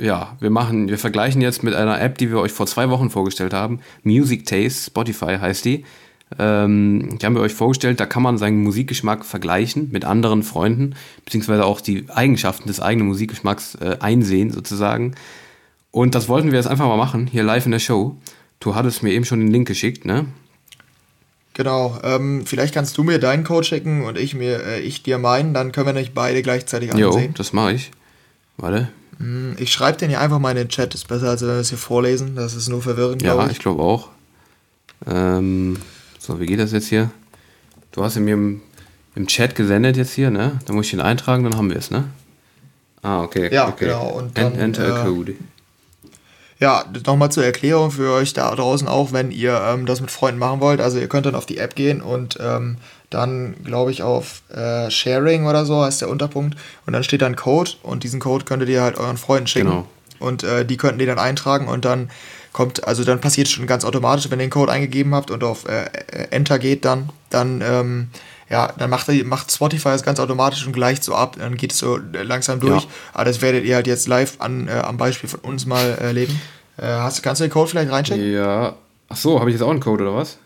[0.00, 3.10] ja, wir machen, wir vergleichen jetzt mit einer App, die wir euch vor zwei Wochen
[3.10, 3.80] vorgestellt haben.
[4.02, 5.84] Music Taste, Spotify heißt die.
[6.38, 10.94] Ähm, die haben wir euch vorgestellt, da kann man seinen Musikgeschmack vergleichen mit anderen Freunden,
[11.24, 15.14] beziehungsweise auch die Eigenschaften des eigenen Musikgeschmacks äh, einsehen, sozusagen.
[15.90, 18.16] Und das wollten wir jetzt einfach mal machen, hier live in der Show.
[18.60, 20.26] Du hattest mir eben schon den Link geschickt, ne?
[21.54, 25.18] Genau, ähm, vielleicht kannst du mir deinen Code schicken und ich mir, äh, ich dir
[25.18, 27.34] meinen, dann können wir nicht beide gleichzeitig Jo, ansehen.
[27.36, 27.90] das mache ich.
[28.56, 28.88] Warte.
[29.18, 31.54] Hm, Ich schreibe den hier einfach mal in den Chat, ist besser, als wenn wir
[31.56, 32.36] es hier vorlesen.
[32.36, 33.58] Das ist nur verwirrend, Ja, ich ich.
[33.58, 34.08] glaube auch.
[35.06, 35.76] Ähm,
[36.18, 37.10] so, wie geht das jetzt hier?
[37.92, 38.62] Du hast ihn mir im,
[39.16, 40.60] im Chat gesendet jetzt hier, ne?
[40.66, 42.04] Da muss ich ihn eintragen, dann haben wir es, ne?
[43.02, 43.52] Ah, okay.
[43.52, 43.86] Ja, okay.
[43.86, 45.34] genau, und dann, Enter äh, Code.
[46.60, 50.38] Ja, nochmal zur Erklärung für euch da draußen auch, wenn ihr ähm, das mit Freunden
[50.38, 50.80] machen wollt.
[50.80, 52.76] Also ihr könnt dann auf die App gehen und ähm,
[53.08, 56.58] dann, glaube ich, auf äh, Sharing oder so heißt der Unterpunkt.
[56.86, 59.68] Und dann steht dann Code und diesen Code könntet ihr halt euren Freunden schicken.
[59.68, 59.86] Genau.
[60.18, 62.10] Und äh, die könnten die dann eintragen und dann
[62.52, 65.66] kommt, also dann passiert schon ganz automatisch, wenn ihr den Code eingegeben habt und auf
[65.66, 65.86] äh,
[66.30, 68.08] Enter geht dann, dann, ähm,
[68.50, 71.78] ja, dann macht, macht Spotify das ganz automatisch und gleicht so ab, dann geht es
[71.78, 72.82] so langsam durch.
[72.82, 72.88] Ja.
[73.14, 76.40] Aber das werdet ihr halt jetzt live an, äh, am Beispiel von uns mal erleben.
[76.76, 78.32] Äh, hast, kannst du den Code vielleicht reinschicken?
[78.32, 78.74] Ja.
[79.08, 80.38] Ach so, habe ich jetzt auch einen Code oder was?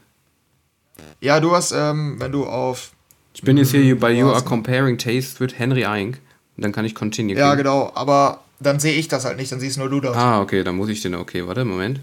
[1.20, 2.90] Ja, du hast, ähm, wenn du auf.
[3.32, 4.28] Ich bin jetzt hier bei You?
[4.28, 6.20] Are Comparing Taste with Henry Eink.
[6.56, 7.36] Und dann kann ich Continue.
[7.36, 10.16] Ja, genau, aber dann sehe ich das halt nicht, dann siehst nur du das.
[10.16, 11.14] Ah, okay, dann muss ich den.
[11.14, 12.00] Okay, warte, Moment.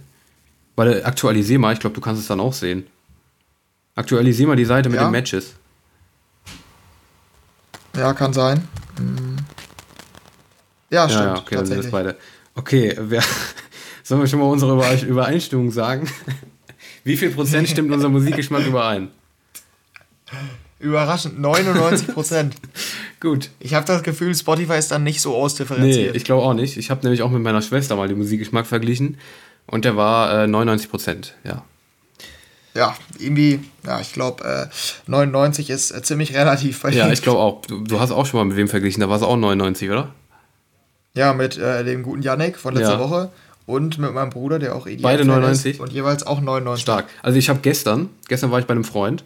[0.75, 1.73] Warte, aktualisier mal.
[1.73, 2.87] Ich glaube, du kannst es dann auch sehen.
[3.95, 5.07] Aktualisier mal die Seite mit Ja.
[5.07, 5.53] den Matches.
[7.95, 8.67] Ja, kann sein.
[8.97, 9.38] Hm.
[10.89, 11.23] Ja, stimmt.
[11.25, 12.17] Ja, okay, dann sind das beide.
[12.56, 13.23] Okay, wer,
[14.04, 16.10] sollen wir schon mal unsere Übere- Übereinstimmung sagen?
[17.04, 19.10] Wie viel Prozent stimmt unser Musikgeschmack überein?
[20.80, 22.56] Überraschend, 99 Prozent.
[23.19, 23.51] Gut.
[23.60, 26.15] ich habe das Gefühl, Spotify ist dann nicht so Nee, ausdifferenziert.
[26.15, 26.77] ich glaube auch nicht.
[26.77, 29.17] Ich habe nämlich auch mit meiner Schwester mal den Musikgeschmack verglichen
[29.67, 31.63] und der war äh, 99 Prozent, ja.
[32.73, 34.67] Ja, irgendwie, ja, ich glaube, äh,
[35.10, 37.62] 99 ist äh, ziemlich relativ Ja, ich glaube auch.
[37.65, 40.13] Du, du hast auch schon mal mit wem verglichen, da war es auch 99, oder?
[41.13, 42.99] Ja, mit äh, dem guten Yannick von letzter Ja.
[42.99, 43.31] Woche
[43.65, 45.73] und mit meinem Bruder, der auch EDM Beide Fan 99?
[45.75, 46.81] ist und jeweils auch 99.
[46.81, 47.05] Stark.
[47.21, 49.23] Also ich habe gestern, gestern war ich bei einem Freund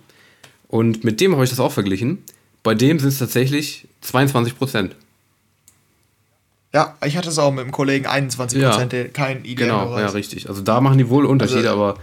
[0.67, 2.23] und mit dem habe ich das auch verglichen.
[2.63, 4.95] Bei dem sind es tatsächlich 22 Prozent.
[6.73, 8.71] Ja, ich hatte es auch mit einem Kollegen 21 Ja.
[8.71, 10.49] Prozent, der kein EDM Genau, ja, richtig.
[10.49, 11.99] Also da machen die wohl Unterschiede, Also, aber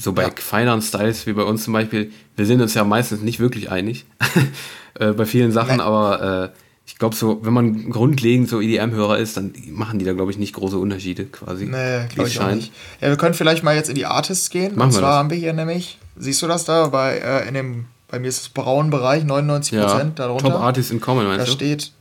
[0.00, 0.30] so bei ja.
[0.36, 4.04] feineren Styles wie bei uns zum Beispiel, wir sind uns ja meistens nicht wirklich einig
[4.98, 5.82] äh, bei vielen Sachen, Nee.
[5.82, 10.12] aber äh, ich glaube so, wenn man grundlegend so EDM-Hörer ist, dann machen die da
[10.14, 11.66] glaube ich nicht große Unterschiede quasi.
[11.66, 12.72] Nee, glaube es ich auch nicht.
[13.00, 14.74] Ja, wir können vielleicht mal jetzt in die Artists gehen.
[14.76, 15.18] Machen und zwar das.
[15.18, 18.40] haben wir hier nämlich, siehst du das da, bei, äh, in dem, bei mir ist
[18.40, 20.50] das braunen Bereich, 99 Ja, Prozent darunter.
[20.50, 21.52] Top Artists in Common, Da meinst du?
[21.52, 21.92] steht,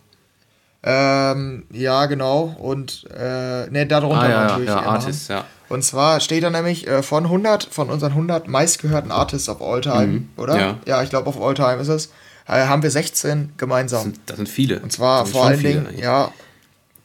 [0.83, 4.69] ähm, ja, genau, und, äh, ne, darunter Ah ja, ja, natürlich.
[4.69, 4.81] ja.
[4.81, 5.45] Artists, ja.
[5.69, 9.79] Und zwar steht da nämlich äh, von 100, von unseren 100 meistgehörten Artists of all
[9.81, 10.77] time, Mhm, oder?
[10.85, 11.01] ja.
[11.03, 12.07] ich glaube, auf all time ist es.
[12.47, 14.03] Äh, haben wir 16 Das gemeinsam.
[14.03, 14.79] sind, das sind viele.
[14.79, 16.01] Und zwar Das vor allen Dingen, eigentlich.
[16.01, 16.31] ja,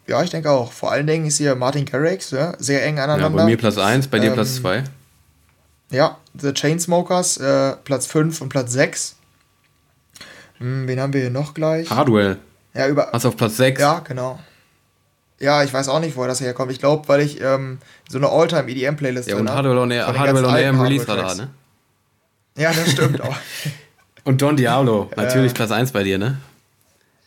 [0.09, 0.73] ja, ich denke auch.
[0.73, 3.37] Vor allen Dingen ist hier Martin Garrix, ja, sehr eng Ja, aneinander.
[3.39, 4.83] bei mir Platz 1, bei dir Ähm, Platz 2.
[5.91, 9.17] Ja, The Chainsmokers, äh, Platz 5 und Platz 6.
[10.59, 11.91] Hm, wen haben wir hier noch gleich?
[11.91, 12.39] Hardwell,
[12.77, 13.09] Ja, über.
[13.13, 13.81] du auf Platz 6.
[13.81, 14.39] Ja, genau.
[15.39, 16.73] Ja, ich weiß auch nicht, woher das herkommt.
[16.73, 19.57] Ich glaube, weil ich ähm, so eine All-Time EDM-Playlist Ja, und hab.
[19.57, 21.51] Hardwell on, Air, Hardwell on Air im Release-Radar, Hardwell-Tracks.
[22.57, 22.63] ne?
[22.63, 23.37] Ja, das stimmt auch.
[24.25, 25.21] Und Don Diablo, Äh.
[25.23, 26.39] natürlich Platz 1 bei dir, ne?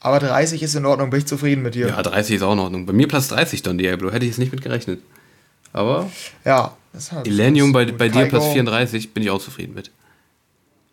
[0.01, 1.87] Aber 30 ist in Ordnung, bin ich zufrieden mit dir.
[1.87, 2.85] Ja, 30 ist auch in Ordnung.
[2.85, 4.99] Bei mir Platz 30 Don Diablo, hätte ich jetzt nicht mit gerechnet.
[5.71, 6.09] Aber
[6.45, 9.91] Ja, das hat Illenium bei, bei dir Platz 34 bin ich auch zufrieden mit.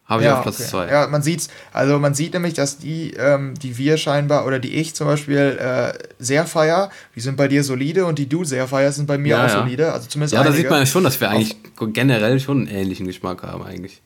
[0.07, 0.69] Habe ich ja, auf Platz okay.
[0.69, 0.89] 2.
[0.89, 1.49] Ja, man sieht's.
[1.73, 5.59] Also man sieht nämlich, dass die, ähm, die wir scheinbar oder die ich zum Beispiel
[5.61, 9.19] äh, sehr feier, die sind bei dir solide und die du sehr feierst, sind bei
[9.19, 9.59] mir Ja, auch ja.
[9.63, 9.93] solide.
[9.93, 10.63] Also zumindest Ja, da einige.
[10.63, 11.57] sieht man ja schon, dass wir eigentlich
[11.93, 14.01] generell schon einen ähnlichen Geschmack haben eigentlich.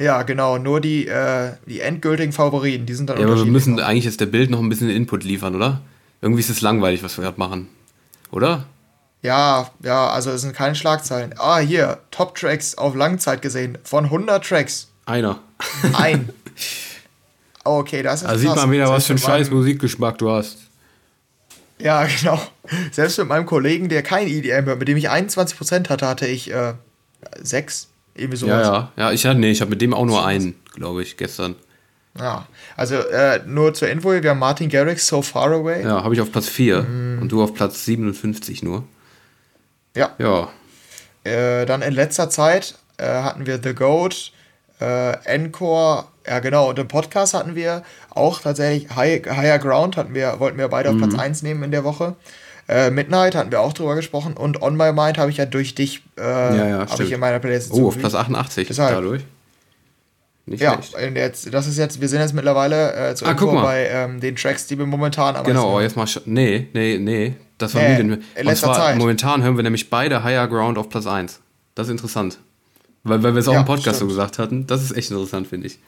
[0.00, 0.56] Ja, genau.
[0.58, 4.20] Nur die, äh, die endgültigen Favoriten, die sind dann Ja, aber wir müssen eigentlich jetzt
[4.20, 5.82] der Bild noch ein bisschen Input liefern, oder?
[6.22, 7.68] Irgendwie ist es langweilig, was wir gerade machen.
[8.30, 8.64] Oder?
[9.22, 11.34] Ja, ja, also es sind keine Schlagzeilen.
[11.38, 13.78] Ah, hier, Top-Tracks auf Langzeit gesehen.
[13.84, 15.40] Von 100 Tracks, Einer.
[15.94, 16.28] ein.
[17.66, 20.58] Okay, das ist Da sieht man wieder, was für mit scheiß Musikgeschmack du hast.
[21.78, 22.38] Ja, genau.
[22.92, 26.52] Selbst mit meinem Kollegen, der kein EDM hört, mit dem ich 21% hatte, hatte ich
[26.52, 26.74] äh,
[27.40, 27.88] sechs.
[28.14, 28.66] Irgendwie Ja, sowas.
[28.66, 28.92] ja.
[29.06, 31.56] Ja, ich hatte, nee, ich habe mit dem auch nur einen, glaube ich, gestern.
[32.18, 32.46] Ja.
[32.76, 35.82] Also äh, nur zur Info, wir haben Martin Garrix, So Far Away.
[35.84, 37.22] Ja, habe ich auf Platz 4 Mhm.
[37.22, 38.84] und du auf Platz 57 nur.
[39.96, 40.14] Ja.
[40.18, 40.50] Ja.
[41.24, 44.32] Äh, dann in letzter Zeit äh, hatten wir The Goat,
[44.80, 50.14] äh, Encore, ja genau, und im Podcast hatten wir auch tatsächlich High, Higher Ground, hatten
[50.14, 51.08] wir, wollten wir beide auf Mhm.
[51.10, 52.14] Platz 1 nehmen in der Woche.
[52.66, 55.74] Äh, Midnight hatten wir auch drüber gesprochen und On My Mind habe ich ja durch
[55.74, 57.98] dich äh, Ja, ja, habe ich in meiner Playlist Oh, auf.
[57.98, 58.94] Platz 88 Deshalb.
[58.94, 59.22] dadurch.
[60.46, 60.78] Nicht Ja,
[61.14, 63.62] jetzt, das ist jetzt, wir sind jetzt mittlerweile äh, zur Ah, Info guck mal.
[63.62, 66.06] bei ähm, den Tracks, die wir momentan am Genau, jetzt mal.
[66.26, 67.34] Nee, nee, nee.
[67.56, 68.96] Das war Nee, in Und letzter zwar, Zeit.
[68.98, 71.40] momentan hören wir nämlich beide Higher Ground auf Platz 1.
[71.74, 72.38] Das ist interessant.
[73.04, 74.10] Weil, weil wir es auch Ja, im Podcast so stimmt.
[74.10, 74.66] gesagt hatten.
[74.66, 75.78] Das ist echt interessant, finde ich.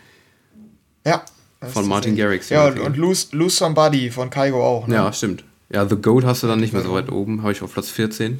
[1.04, 1.22] Ja.
[1.62, 4.86] Von Martin Garrix, Ja, und, und Lose, Lose Somebody von Kaigo auch.
[4.86, 4.94] Ne?
[4.96, 5.42] Ja, stimmt.
[5.70, 7.42] Ja, The Goat hast du dann nicht mehr so weit oben.
[7.42, 8.38] Habe ich auf Platz 14.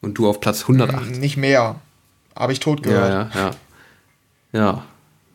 [0.00, 1.18] Und du auf Platz 108.
[1.18, 1.80] Nicht mehr.
[2.36, 3.34] Habe ich tot gehört.
[3.34, 3.50] Ja, ja,
[4.52, 4.60] ja.
[4.60, 4.84] Ja.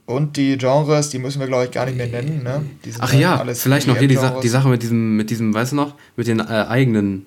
[0.06, 2.44] Und die Genres, die müssen wir, glaube ich, gar nicht mehr nennen.
[2.44, 2.64] Ne?
[2.86, 5.30] Die sind Ach ja, alles vielleicht noch hier die, Sa die Sache mit diesem, mit
[5.30, 7.26] diesem, weißt du noch, mit den äh, eigenen,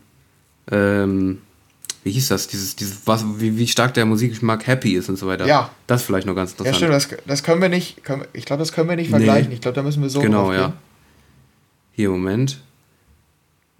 [0.70, 1.40] ähm,
[2.04, 5.26] wie hieß das, dieses, dieses, was, wie, wie stark der Musikgeschmack happy ist und so
[5.26, 5.46] weiter.
[5.46, 5.70] Ja.
[5.86, 6.76] Das ist vielleicht noch ganz Ja, interessant.
[6.76, 9.16] stimmt, das, das können wir nicht, können, ich glaube, das können wir nicht Nee.
[9.16, 9.50] vergleichen.
[9.52, 10.66] Ich glaube, da müssen wir so genau, ja.
[10.68, 10.72] gehen.
[11.92, 12.60] Hier, Moment.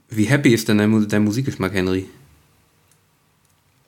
[0.09, 2.07] Wie happy ist denn dein, dein Musikgeschmack, Henry?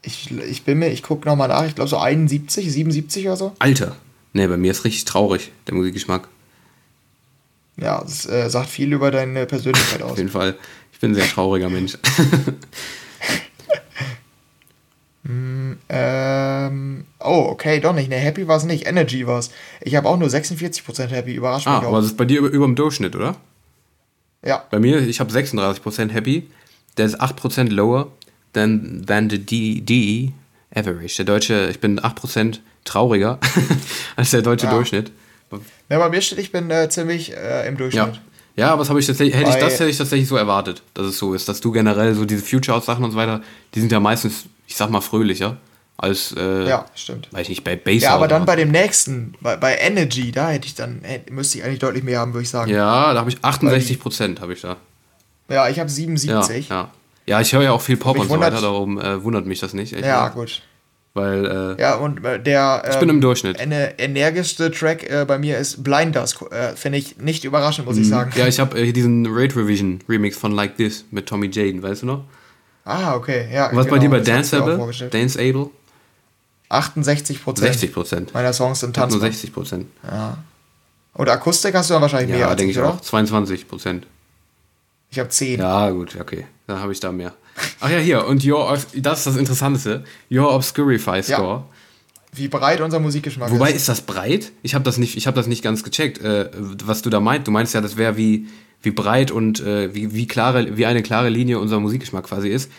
[0.03, 3.53] Ich, ich bin mir, ich gucke nochmal nach, ich glaube so 71, 77 oder so.
[3.59, 3.97] Alter.
[4.33, 6.29] Nee, bei mir ist richtig traurig, der Musikgeschmack.
[7.79, 10.19] Ja, das äh, sagt viel über deine Persönlichkeit Auf aus.
[10.19, 10.57] jeden Fall.
[10.93, 11.97] Ich bin ein sehr trauriger Mensch.
[15.29, 18.09] Ähm, oh, okay, doch nicht.
[18.09, 18.87] Ne, Happy war es nicht.
[18.87, 19.51] Energy war es.
[19.81, 21.35] Ich habe auch nur 46% Happy.
[21.35, 22.01] Überrascht ah, mich aber auch.
[22.01, 23.37] das ist bei dir über, über dem Durchschnitt, oder?
[24.45, 26.49] Ja, Bei mir, ich habe 36% happy.
[26.97, 28.09] Der ist 8% lower
[28.53, 30.33] than, than the D, DE
[30.75, 31.17] average.
[31.17, 33.39] Der deutsche, ich bin 8% trauriger
[34.17, 34.73] als der deutsche Ja.
[34.73, 35.11] Durchschnitt.
[35.91, 38.15] ja, bei mir steht, ich bin äh, ziemlich äh, im Durchschnitt.
[38.15, 38.21] Ja.
[38.59, 41.05] Ja, aber das habe ich tatsächlich, hätte ich, das hätte ich tatsächlich so erwartet, dass
[41.07, 43.43] es so ist, dass du generell so diese Future-Sachen und so weiter,
[43.75, 45.57] die sind ja meistens, ich sag mal, fröhlicher
[45.99, 47.29] als, äh, Ja, stimmt.
[47.33, 48.03] weiß ich nicht, bei Bass.
[48.03, 51.59] Ja, aber dann bei dem nächsten, bei, bei Energy, da hätte ich dann, hätte, müsste
[51.59, 52.71] ich eigentlich deutlich mehr haben, würde ich sagen.
[52.71, 54.77] Ja, da habe ich 68 Prozent, habe ich da.
[55.49, 56.69] Ja, ich habe Ja, 77.
[56.69, 56.91] ja.
[57.29, 59.59] Ja, ich höre ja auch viel Pop Mich und so weiter, darum äh, wundert mich
[59.59, 59.93] das nicht.
[59.95, 60.31] echt, Ja, ne?
[60.35, 60.63] gut.
[61.15, 63.59] Weil, äh, Ja, und äh, der Ich bin im Durchschnitt.
[63.59, 66.37] Eine energischste Track äh, bei mir ist Blinders.
[66.51, 68.31] Äh, Finde ich nicht überraschend, muss ich sagen.
[68.35, 68.39] Mhm.
[68.41, 71.83] ja, ich habe äh, hier diesen Rate Revision Remix von Like This mit Tommy Jaden,
[71.83, 72.25] weißt du noch?
[72.87, 73.49] Ah, okay.
[73.53, 74.79] Ja, Was bei dir bei Danceable?
[75.11, 75.71] Danceable?
[76.69, 78.35] 68 Prozent 60 Prozent.
[78.35, 79.21] meiner Songs sind Nur tanzbar.
[79.23, 79.87] 60 Prozent.
[81.15, 82.93] Und Akustik hast du dann wahrscheinlich mehr Ja, denke ich, ich oder?
[82.95, 83.01] auch.
[83.01, 84.07] 22 Prozent.
[85.11, 85.61] Ich habe 10.
[85.61, 86.47] Ja, gut, okay.
[86.67, 87.33] Dann habe ich da mehr.
[87.81, 88.27] Ach ja, hier.
[88.27, 90.05] Und your, das ist das Interessanteste.
[90.31, 91.65] Your Obscurify Score.
[92.33, 93.77] Wie breit unser Musikgeschmack Wobei, ist.
[93.77, 94.53] ist das breit?
[94.63, 96.51] Ich habe das, nicht- ich hab das nicht ganz gecheckt, äh,
[96.85, 97.47] was du da meinst.
[97.47, 98.49] Du meinst ja, das wäre wie,
[98.83, 102.71] wie breit und äh, wie, wie, klare, wie eine klare Linie unser Musikgeschmack quasi ist.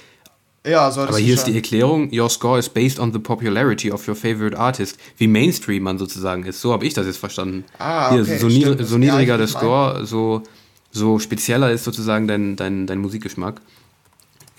[0.65, 4.05] Ja, solltest Aber hier ist die Erklärung, your score is based on the popularity of
[4.07, 4.99] your favorite artist.
[5.17, 6.59] Wie Mainstream man sozusagen ist.
[6.59, 7.63] So habe ich das jetzt verstanden.
[7.79, 8.77] Ah, hier, okay, so, stimmt.
[8.77, 10.43] niedr so ja, niedriger ich der Score, so,
[10.91, 13.61] so spezieller ist sozusagen dein, dein, dein Musikgeschmack.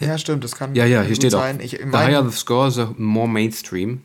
[0.01, 1.41] Ja, stimmt, das kann Ja, ja, hier steht auch.
[1.41, 1.61] sein.
[1.61, 4.01] Ich, the higher the score, the more Mainstream.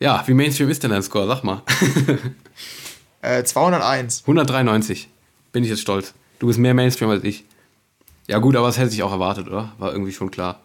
[0.00, 1.26] Ja, wie Mainstream ist denn dein Score?
[1.26, 1.62] Sag mal.
[3.22, 4.22] äh, 201.
[4.22, 5.08] 193.
[5.52, 6.14] Bin ich jetzt stolz.
[6.38, 7.44] Du bist mehr Mainstream als ich.
[8.26, 9.72] Ja gut, aber das hätte ich auch erwartet, oder?
[9.78, 10.60] War irgendwie schon klar.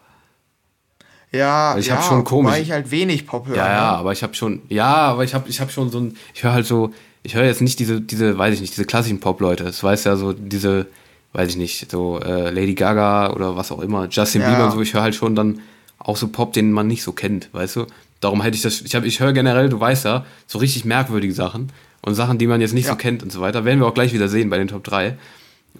[1.32, 3.56] Ja, Ich ja, hab schon komisch- Wobei ich halt wenig Pop höre.
[3.56, 6.16] Ja, ja, aber ich habe schon, ja, aber ich habe ich hab schon so ein,
[6.34, 9.20] ich höre halt so, ich höre jetzt nicht diese, diese, weiß ich nicht, diese klassischen
[9.20, 9.64] Pop-Leute.
[9.64, 10.86] Es weiß ja so diese,
[11.32, 14.50] weiß ich nicht, so äh, Lady Gaga oder was auch immer, Justin Ja.
[14.50, 14.80] Bieber und so.
[14.80, 15.60] Ich höre halt schon dann
[15.98, 17.86] auch so Pop, den man nicht so kennt, weißt du?
[18.20, 21.32] Darum hätte ich das, ich habe, ich höre generell, du weißt ja, so richtig merkwürdige
[21.32, 21.70] Sachen
[22.02, 22.92] und Sachen, die man jetzt nicht Ja.
[22.92, 23.64] so kennt und so weiter.
[23.64, 25.16] Werden wir auch gleich wieder sehen bei den Top 3.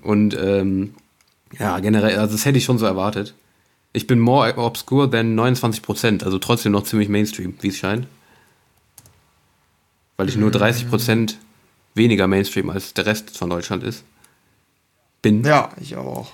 [0.03, 0.95] Und ähm,
[1.59, 3.35] ja, generell, also das hätte ich schon so erwartet.
[3.93, 8.07] Ich bin more obscure than 29%, also trotzdem noch ziemlich Mainstream, wie es scheint.
[10.17, 11.35] weil ich nur 30%
[11.95, 14.05] weniger Mainstream als der Rest von Deutschland ist.
[15.23, 15.45] Bin.
[15.45, 16.33] Ja, ich auch.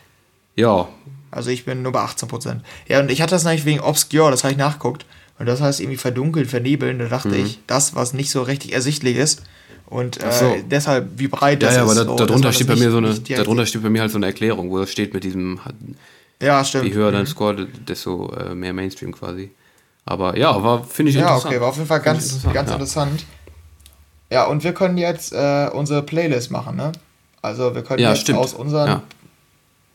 [0.55, 0.89] Ja,
[1.31, 2.61] Also ich bin nur bei 18%.
[2.89, 5.07] Ja, und ich hatte das nämlich wegen Obscure, das habe ich nachguckt.
[5.39, 6.99] Und das heißt irgendwie verdunkelt, vernebeln.
[6.99, 9.43] Da dachte ich, das, was nicht so richtig ersichtlich ist.
[9.87, 10.31] Und äh, Mhm.
[10.33, 10.57] so.
[10.71, 11.99] deshalb, wie breit ja, das ja, aber ist.
[11.99, 14.11] da, so, dass man darunter steht bei mir so eine, darunter steht bei mir halt
[14.11, 15.61] so eine Erklärung, wo das steht mit diesem,
[16.43, 16.87] Ja, stimmt.
[16.87, 19.51] je höher dein Score, desto äh, mehr Mainstream quasi.
[20.05, 21.47] Aber ja, war, finde ich Ja, interessant.
[21.53, 22.75] okay, war auf jeden Fall ganz, interessant, ganz ja.
[22.77, 23.25] interessant.
[24.31, 26.93] Ja, und wir können jetzt äh, unsere Playlist machen, ne?
[27.43, 28.39] Also wir können Ja, jetzt stimmt.
[28.39, 29.03] aus unseren, Ja.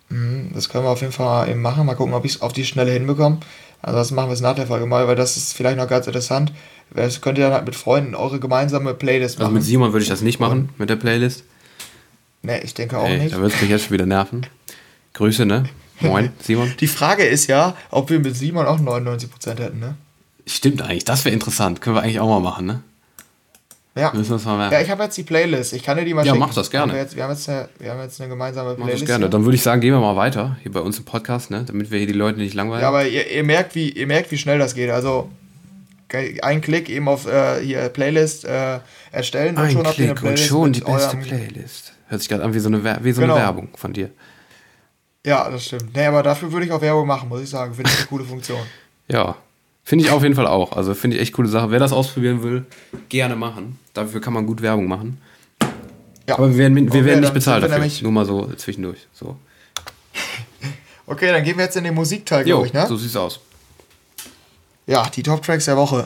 [0.09, 1.85] Mhm, das können wir auf jeden Fall eben machen.
[1.85, 3.39] Mal gucken, ob ich es auf die Schnelle hinbekomme.
[3.81, 6.05] Also das machen wir es nach der Folge mal, weil das ist vielleicht noch ganz
[6.07, 6.51] interessant.
[6.93, 9.53] Das könnt ihr dann halt mit Freunden eure gemeinsame Playlist Also machen.
[9.55, 11.43] mit Simon würde ich das nicht machen, mit der Playlist.
[12.43, 13.33] ne, ich denke auch Ey, nicht.
[13.33, 14.45] da wird es mich jetzt schon wieder nerven.
[15.13, 15.63] Grüße, ne?
[16.01, 16.73] Moin, Simon.
[16.79, 19.95] Die Frage ist ja, ob wir mit Simon auch 99% hätten, ne?
[20.45, 21.81] Stimmt eigentlich, das wäre interessant.
[21.81, 22.81] Können wir eigentlich auch mal machen, ne?
[23.93, 24.11] Ja.
[24.13, 24.71] Müssen wir mal.
[24.71, 25.73] Ja, ich habe jetzt die Playlist.
[25.73, 26.39] Ich kann dir die mal Ja, schicken.
[26.39, 26.93] mach das gerne.
[26.93, 29.01] Wir, jetzt, wir, haben jetzt eine, wir haben jetzt eine gemeinsame Mach Playlist.
[29.01, 29.25] das gerne.
[29.25, 29.29] hier.
[29.29, 31.63] Dann würde ich sagen, gehen wir mal weiter hier bei uns im Podcast, ne?
[31.67, 32.81] Damit wir hier die Leute nicht langweilen.
[32.81, 34.89] Ja, aber ihr, ihr, merkt, wie, ihr merkt, wie schnell das geht.
[34.91, 35.29] Also
[36.41, 38.79] ein Klick eben auf äh, hier Playlist äh,
[39.11, 41.93] erstellen und Ein schon habt ihr eine Klick und Playlist schon die beste Playlist.
[42.07, 43.35] Hört sich gerade an wie so eine, Wer- wie so Genau.
[43.35, 44.09] eine Werbung von dir.
[45.25, 45.93] Ja, das stimmt.
[45.95, 47.73] Nee, aber dafür würde ich auch Werbung machen, muss ich sagen.
[47.73, 48.59] Finde ich eine coole Funktion.
[49.07, 49.35] Ja,
[49.83, 50.71] finde ich auf jeden Fall auch.
[50.77, 51.69] Also finde ich echt coole Sache.
[51.69, 52.65] Wer das ausprobieren will,
[53.09, 53.77] gerne machen.
[53.93, 55.19] Dafür kann man gut Werbung machen.
[56.27, 56.37] Ja.
[56.37, 57.89] Aber wir werden, wir Okay, werden nicht bezahlt dafür.
[58.03, 59.07] Nur mal so zwischendurch.
[59.13, 59.37] So.
[61.07, 62.87] Okay, dann gehen wir jetzt in den Musikteil, glaube ich, ne?
[62.87, 63.41] so sieht's aus.
[64.87, 66.05] Ja, die Top-Tracks der Woche.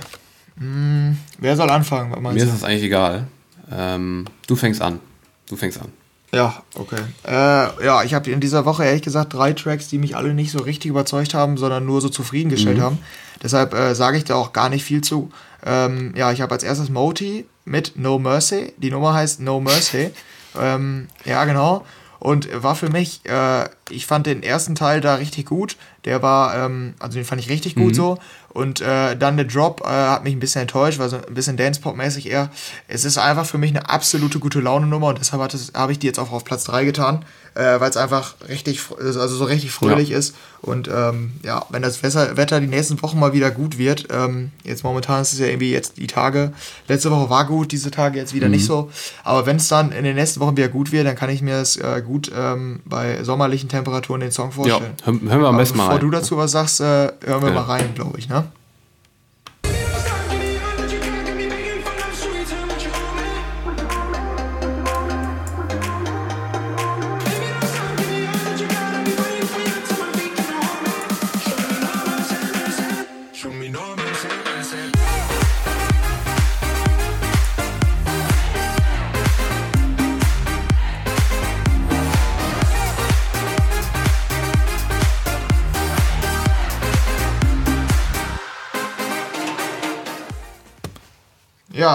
[0.58, 2.10] Hm, wer soll anfangen?
[2.24, 2.38] Mir du?
[2.38, 3.28] ist das eigentlich egal.
[3.72, 5.00] Ähm, du fängst an.
[5.48, 5.90] Du fängst an.
[6.34, 7.02] Ja, okay.
[7.24, 10.52] Äh, ja, ich habe in dieser Woche ehrlich gesagt drei Tracks, die mich alle nicht
[10.52, 12.98] so richtig überzeugt haben, sondern nur so zufriedengestellt haben.
[13.44, 15.30] Deshalb äh, sage ich da auch gar nicht viel zu.
[15.64, 18.74] Ähm, ja, ich habe als erstes Moti mit No Mercy.
[18.78, 20.12] Die Nummer heißt No Mercy.
[20.60, 21.86] ähm, ja, genau.
[22.20, 25.78] Und war für mich, äh, ich fand den ersten Teil da richtig gut.
[26.06, 28.18] Der war, ähm, also den fand ich richtig gut so.
[28.50, 31.58] Und äh, dann der Drop äh, hat mich ein bisschen enttäuscht, war so ein bisschen
[31.58, 32.50] Dance-Pop-mäßig eher.
[32.88, 35.42] Es ist einfach für mich eine absolute gute Laune-Nummer und deshalb
[35.74, 37.26] habe ich die jetzt auch auf Platz 3 getan,
[37.56, 40.18] äh, weil es einfach richtig, fr- also so richtig fröhlich Ja.
[40.18, 40.36] ist.
[40.62, 44.52] Und ähm, ja, wenn das Wetter, Wetter die nächsten Wochen mal wieder gut wird, ähm,
[44.64, 46.54] jetzt momentan ist es ja irgendwie jetzt die Tage,
[46.88, 48.54] letzte Woche war gut, diese Tage jetzt wieder Mhm.
[48.54, 48.90] nicht so.
[49.24, 51.58] Aber wenn es dann in den nächsten Wochen wieder gut wird, dann kann ich mir
[51.58, 54.94] das äh, gut ähm, bei sommerlichen Temperaturen den Song Ja, vorstellen.
[55.04, 56.12] hören, hören wir am besten mal bevor rein.
[56.12, 57.54] du dazu was sagst, äh, hören wir Genau.
[57.54, 58.46] mal rein, glaube ich, ne?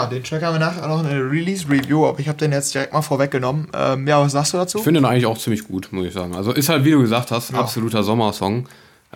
[0.02, 2.74] Ja, den Track haben wir nachher noch in der Release-Review, aber ich habe den jetzt
[2.74, 3.68] direkt mal vorweggenommen.
[3.74, 4.78] Ähm, ja, was sagst du dazu?
[4.78, 6.34] Ich finde den eigentlich auch ziemlich gut, muss ich sagen.
[6.34, 8.66] Also ist halt, wie du gesagt hast, absoluter Sommersong.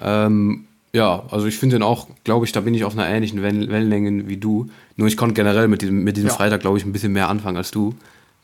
[0.00, 3.42] Ähm, ja, also ich finde den auch, glaube ich, da bin ich auf einer ähnlichen
[3.42, 4.68] Wellen Wellenlänge wie du.
[4.96, 6.34] Nur ich konnte generell mit diesem, mit diesem Ja.
[6.36, 7.94] Freitag, glaube ich, ein bisschen mehr anfangen als du,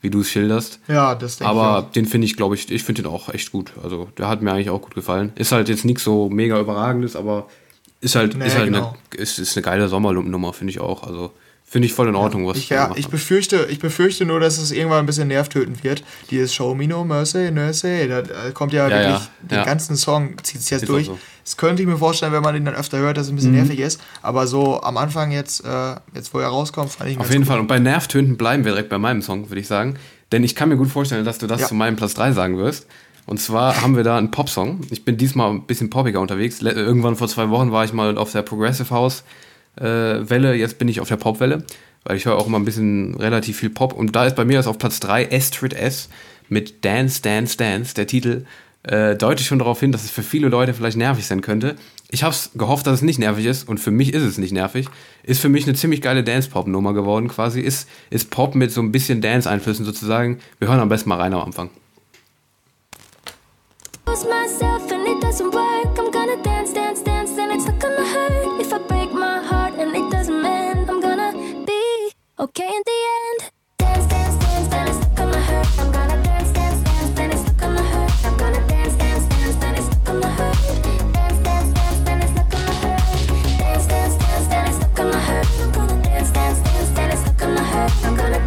[0.00, 0.80] wie du es schilderst.
[0.88, 3.52] ja, das denke ich Aber den finde ich, glaube ich, ich finde den auch echt
[3.52, 3.72] gut.
[3.82, 5.32] Also der hat mir eigentlich auch gut gefallen.
[5.36, 7.46] Ist halt jetzt nichts so mega überragendes, aber
[8.00, 8.96] ist halt, Nee, ist halt genau.
[9.12, 11.04] eine, ist, ist eine geile Sommerlumpen-Nummer, finde ich auch.
[11.04, 11.32] Also
[11.72, 14.58] finde ich voll in Ordnung, was Ich, ja, gemacht ich befürchte, ich befürchte nur, dass
[14.58, 16.02] es irgendwann ein bisschen nervtötend wird.
[16.30, 19.96] Dieses Show Me No Mercy, Mercy, da äh, kommt ja, Ja, wirklich ja, den ganzen
[19.96, 21.06] Song, zieht sich jetzt Ist durch.
[21.06, 21.18] so.
[21.44, 23.36] Das könnte ich mir vorstellen, wenn man den dann öfter hört, dass es ein Mhm.
[23.36, 24.00] bisschen nervig ist.
[24.20, 27.48] Aber so am Anfang jetzt, äh, jetzt wo er rauskommt, fand ich Auf jeden gut.
[27.48, 27.60] Fall.
[27.60, 29.94] Und bei Nervtönen bleiben wir direkt bei meinem Song, würde ich sagen.
[30.32, 32.86] Denn ich kann mir gut vorstellen, dass du das zu meinem Platz 3 sagen wirst.
[33.26, 34.80] Und zwar haben wir da einen Popsong.
[34.90, 36.60] Ich bin diesmal ein bisschen poppiger unterwegs.
[36.62, 39.22] Irgendwann vor zwei Wochen war ich mal auf der Progressive House
[39.76, 40.54] äh, Welle.
[40.54, 41.64] Jetzt bin ich auf der Popwelle.
[42.04, 43.92] Weil ich höre auch immer ein bisschen relativ viel Pop.
[43.92, 46.08] Und da ist bei mir das auf Platz 3 Astrid S
[46.48, 47.94] mit Dance, Dance, Dance.
[47.94, 48.44] Der Titel
[48.84, 51.76] äh, deutet schon darauf hin, dass es für viele Leute vielleicht nervig sein könnte.
[52.10, 54.86] Ich habe gehofft, dass es nicht nervig ist und für mich ist es nicht nervig.
[55.22, 57.60] Ist für mich eine ziemlich geile Dance-Pop-Nummer geworden quasi.
[57.60, 60.38] Ist, ist Pop mit so ein bisschen Dance-Einflüssen sozusagen.
[60.58, 61.70] Wir hören am besten mal rein am Anfang.
[64.28, 65.98] myself and it doesn't work.
[65.98, 68.39] I'm gonna dance, dance, dance, and it's not gonna hurt.
[72.40, 73.52] Okay, in the end.
[73.76, 74.96] Dance, dance, dance, dance.
[74.96, 75.66] Look on my hurt.
[75.78, 77.46] I'm gonna dance, dance, dance, dance.
[77.46, 78.24] Look on my hurt.
[78.24, 79.88] I'm gonna dance, dance, dance, dance.
[79.90, 80.56] Look on my hurt.
[83.58, 84.78] Dance, dance, dance, dance.
[84.80, 85.46] Look on my hurt.
[86.02, 87.26] Dance, dance, dance, dance.
[87.28, 87.92] Look on my hurt.
[88.04, 88.40] I'm gonna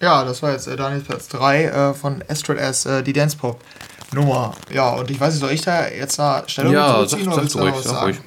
[0.00, 3.36] Ja, das war jetzt äh, Daniels Platz 3 äh, von Astrid S, äh, die Dance
[3.36, 3.60] Pop.
[4.12, 4.54] Nummer.
[4.72, 7.48] Ja, und ich weiß nicht, soll ich da jetzt eine Stellung Ja, dazu sag, oder
[7.48, 8.04] sag ruhig, was sag sagen?
[8.06, 8.18] ruhig.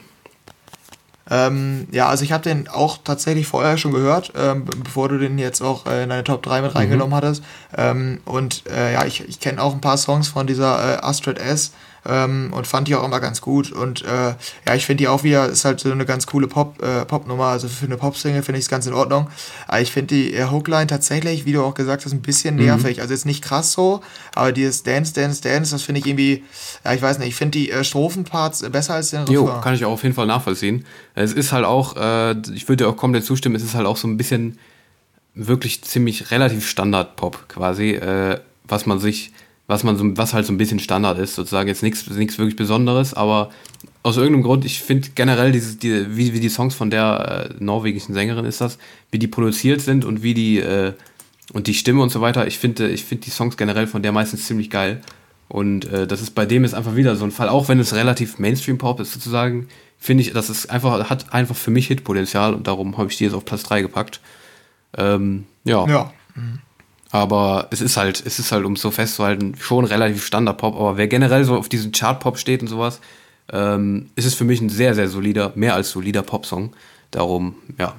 [1.29, 5.17] Ähm, ja, also ich habe den auch tatsächlich vorher schon gehört, ähm, be- bevor du
[5.17, 6.67] den jetzt auch äh, in deine Top 3 Mhm.
[6.67, 7.43] mit reingenommen hattest.
[7.77, 11.39] Ähm, und äh, ja, ich, ich kenne auch ein paar Songs von dieser äh, Astrid
[11.39, 11.71] S.
[12.05, 13.71] Ähm, und fand die auch immer ganz gut.
[13.71, 14.07] Und äh,
[14.67, 17.45] ja, ich finde die auch wieder, ist halt so eine ganz coole Pop, äh, Popnummer.
[17.45, 19.29] Also für eine Pop-Single finde ich es ganz in Ordnung.
[19.67, 22.65] Aber ich finde die äh, Hookline tatsächlich, wie du auch gesagt hast, ein bisschen Mhm.
[22.65, 22.99] nervig.
[23.01, 24.01] Also jetzt nicht krass so,
[24.35, 26.43] aber dieses Dance, Dance, Dance, das finde ich irgendwie,
[26.83, 29.61] ja, ich weiß nicht, ich finde die äh, Strophenparts besser als den Jo, Refrain.
[29.61, 30.85] kann ich auch auf jeden Fall nachvollziehen.
[31.15, 33.97] Es ist halt auch, äh, ich würde dir auch komplett zustimmen, es ist halt auch
[33.97, 34.57] so ein bisschen
[35.35, 39.31] wirklich ziemlich relativ Standard-Pop quasi, äh, was man sich,
[39.67, 42.55] was man so, was halt so ein bisschen Standard ist, sozusagen jetzt nichts nichts wirklich
[42.55, 43.49] Besonderes, aber
[44.03, 47.63] aus irgendeinem Grund, ich finde generell diese, die, wie, wie die Songs von der äh,
[47.63, 48.77] norwegischen Sängerin ist das,
[49.11, 50.93] wie die produziert sind und wie die äh,
[51.51, 54.11] und die Stimme und so weiter, ich finde ich finde die Songs generell von der
[54.11, 55.01] meistens ziemlich geil.
[55.49, 57.93] Und äh, das ist bei dem ist einfach wieder so ein Fall, auch wenn es
[57.93, 59.67] relativ Mainstream-Pop ist sozusagen,
[59.99, 63.25] finde ich, das ist einfach, hat einfach für mich Hitpotenzial und darum habe ich die
[63.25, 64.19] jetzt auf Platz 3 gepackt.
[64.97, 65.87] Ähm, ja.
[65.87, 66.13] Ja.
[67.13, 70.75] Aber es ist halt, es ist halt, um es so festzuhalten, schon relativ Standard-Pop.
[70.75, 73.01] Aber wer generell so auf diesen Chart-Pop steht und sowas,
[73.51, 76.73] ähm, ist es für mich ein sehr, sehr solider, mehr als solider Popsong.
[77.11, 77.93] Darum, ja.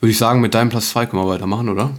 [0.00, 1.92] Würde ich sagen, mit deinem Platz 2 können wir weitermachen, oder?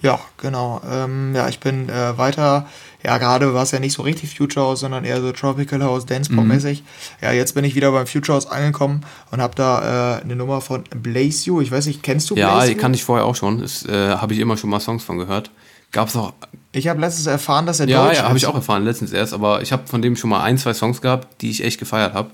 [0.00, 0.80] Ja, genau.
[0.88, 2.68] Ähm, ja, ich bin äh, weiter,
[3.06, 6.06] ja, gerade war es ja nicht so richtig Future House, sondern eher so Tropical House,
[6.06, 6.82] Dance Pop mäßig.
[7.22, 10.60] Ja, jetzt bin ich wieder beim Future House angekommen und habe da äh, eine Nummer
[10.60, 11.60] von Blaze You.
[11.60, 12.80] Ich weiß nicht, kennst du Ja, Blaze die You?
[12.80, 13.60] kann ich vorher auch schon.
[13.60, 15.52] Das äh, habe ich immer schon mal Songs von gehört.
[15.92, 16.32] Gab es auch.
[16.72, 19.32] Ich habe letztens erfahren, dass er Ja, Deutsch ja, habe ich auch erfahren, letztens erst.
[19.32, 22.12] Aber ich habe von dem schon mal ein, zwei Songs gehabt, die ich echt gefeiert
[22.12, 22.32] habe.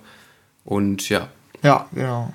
[0.64, 1.28] Und ja,
[1.62, 2.32] Ja, genau.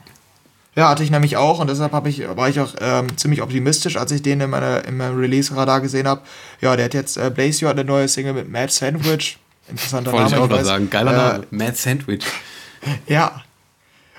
[0.78, 4.12] Ja, hatte ich nämlich auch und deshalb ich, war ich auch ähm, ziemlich optimistisch, als
[4.12, 6.22] ich den in, meiner, in meinem Release-Radar gesehen habe.
[6.62, 9.40] Ja, der hat jetzt, äh, Blaze You hat eine neue Single mit Mad Sandwich.
[9.68, 10.46] Interessanter wollte Name.
[10.46, 10.88] ich auch noch sagen.
[10.92, 11.48] Geiler Äh, Name.
[11.50, 12.24] Mad Sandwich.
[13.08, 13.42] Ja.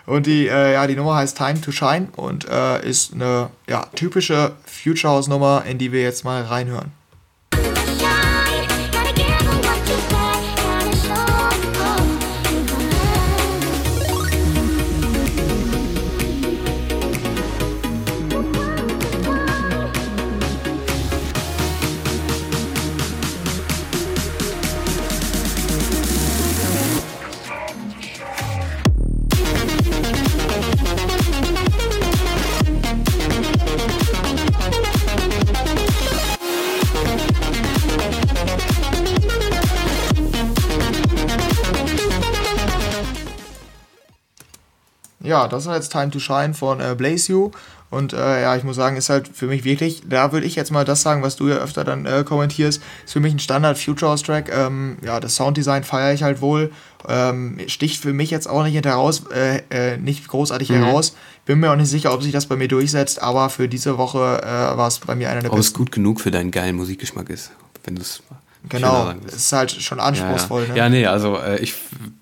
[0.04, 3.86] Und die, äh, ja, die Nummer heißt Time to Shine und äh, ist eine ja,
[3.94, 6.90] typische Future House Nummer, in die wir jetzt mal reinhören.
[45.28, 47.50] Ja, das war jetzt Time to Shine von äh, Blaze You.
[47.90, 50.70] Und äh, ja, ich muss sagen, ist halt für mich wirklich, da würde ich jetzt
[50.70, 53.78] mal das sagen, was du ja öfter dann äh, kommentierst, ist für mich ein Standard
[53.78, 54.50] Future House Track.
[54.54, 56.70] Ähm, ja, das Sounddesign feiere ich halt wohl.
[57.08, 60.74] Ähm, sticht für mich jetzt auch nicht heraus, äh, äh, nicht großartig Mhm.
[60.84, 61.14] heraus.
[61.46, 64.42] Bin mir auch nicht sicher, ob sich das bei mir durchsetzt, aber für diese Woche
[64.42, 65.78] äh, war es bei mir einer der Ob es besten.
[65.78, 67.52] gut genug für deinen geilen Musikgeschmack ist,
[67.84, 68.22] wenn du es
[68.68, 70.62] Genau, es ist halt schon Ja, anspruchsvoll.
[70.64, 70.68] ja.
[70.72, 70.76] Ne?
[70.78, 71.74] ja, nee, also äh, ich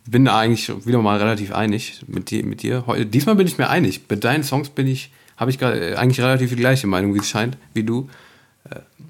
[0.06, 2.44] bin da eigentlich wieder mal relativ einig mit dir.
[2.44, 2.84] Mit dir.
[2.86, 4.02] Heu- Diesmal bin ich mir einig.
[4.08, 7.18] Mit deinen Songs bin ich, habe ich gerade äh, eigentlich relativ die gleiche Meinung, wie
[7.18, 8.08] es scheint, wie du.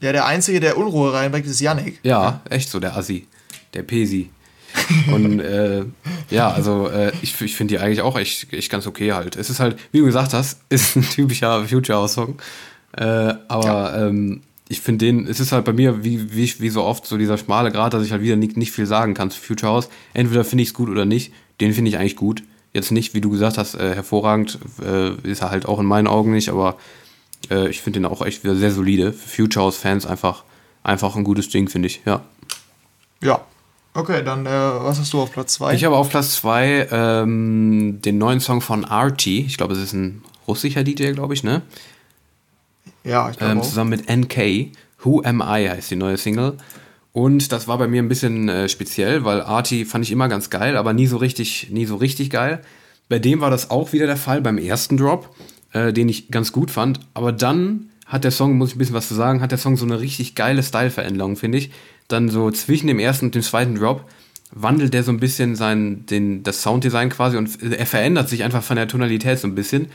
[0.03, 1.99] Ja, der Einzige, der Unruhe reinbringt, ist Yannick.
[2.03, 3.27] Ja, echt so, der Assi,
[3.73, 4.29] der Pesi.
[5.11, 5.85] Und äh,
[6.31, 9.37] ja, also äh, ich, ich finde die eigentlich auch echt, echt ganz okay halt.
[9.37, 12.37] Es ist halt, wie du gesagt hast, ist ein typischer Future House Song.
[12.95, 16.83] Äh, aber ähm, ich finde den, es ist halt bei mir wie, wie, wie so
[16.83, 19.41] oft so dieser schmale Grad, dass ich halt wieder nicht, nicht viel sagen kann zu
[19.41, 19.89] Future House.
[20.13, 21.33] Entweder finde ich es gut oder nicht.
[21.61, 22.43] Den finde ich eigentlich gut.
[22.73, 24.59] Jetzt nicht, wie du gesagt hast, äh, hervorragend.
[24.83, 26.77] Äh, ist er halt auch in meinen Augen nicht, aber
[27.51, 29.13] äh, ich finde den auch echt wieder sehr solide.
[29.13, 30.43] Für Future House Fans einfach,
[30.83, 32.23] einfach ein gutes Ding, finde ich, ja.
[33.23, 33.41] Ja.
[33.95, 35.75] Okay, dann äh, was hast du auf Platz 2?
[35.75, 39.47] Ich habe auf Platz 2 ähm, den neuen Song von Archie.
[39.47, 41.63] Ich glaube, es ist ein russischer DJ, glaube ich, ne?
[43.07, 43.65] Ja, ich glaube Ähm, auch.
[43.65, 44.73] zusammen mit NK.
[45.03, 46.57] Who Am I heißt die neue Single.
[47.13, 50.51] Und das war bei mir ein bisschen äh, speziell, weil Archie fand ich immer ganz
[50.51, 52.61] geil, aber nie so richtig, nie so richtig geil.
[53.09, 55.35] Bei dem war das auch wieder der Fall beim ersten Drop,
[55.73, 57.01] äh, den ich ganz gut fand.
[57.15, 59.77] Aber dann hat der Song, muss ich ein bisschen was zu sagen, hat der Song
[59.77, 61.71] so eine richtig geile Style-Veränderung, finde ich.
[62.09, 64.05] Dann so zwischen dem ersten und dem zweiten Drop
[64.53, 68.63] wandelt der so ein bisschen sein, den, das Sounddesign quasi und er verändert sich einfach
[68.63, 69.89] von der Tonalität so ein bisschen.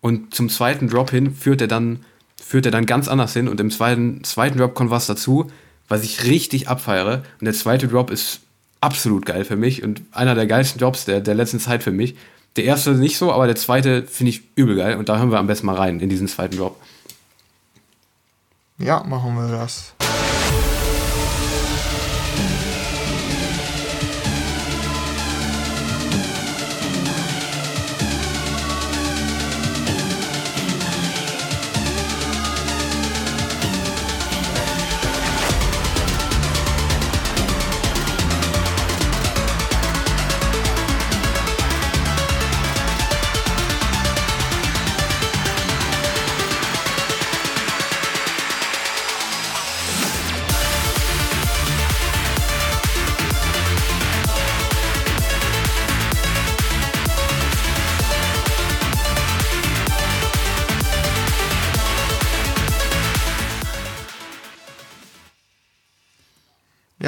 [0.00, 2.00] Und zum zweiten Drop hin führt er dann,
[2.44, 5.50] führt er dann ganz anders hin und im zweiten, zweiten Drop kommt was dazu,
[5.88, 7.22] was ich richtig abfeiere.
[7.40, 8.40] Und der zweite Drop ist
[8.80, 12.16] absolut geil für mich und einer der geilsten Drops der, der letzten Zeit für mich.
[12.56, 15.38] Der erste nicht so, aber der zweite finde ich übel geil und da hören wir
[15.38, 16.80] am besten mal rein in diesen zweiten Drop.
[18.78, 19.93] Ja, machen wir das.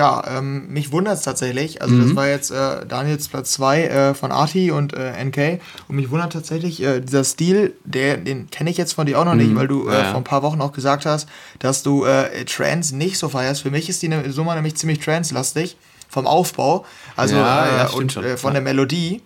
[0.06, 1.82] Ja, ähm, mich wundert es tatsächlich.
[1.82, 5.60] Also das war jetzt äh, Daniels Platz 2 äh, von Arti und äh, NK.
[5.88, 9.24] Und mich wundert tatsächlich äh, dieser Stil, der, den kenne ich jetzt von dir auch
[9.24, 11.28] noch nicht, weil du äh, Ja, vor ein paar Wochen auch gesagt hast,
[11.58, 13.62] dass du äh, Trance nicht so feierst.
[13.62, 15.76] Für mich ist die ne- Nummer nämlich ziemlich Trance-lastig
[16.08, 16.84] vom Aufbau.
[17.16, 19.22] Also Ja, ja, und von der Melodie.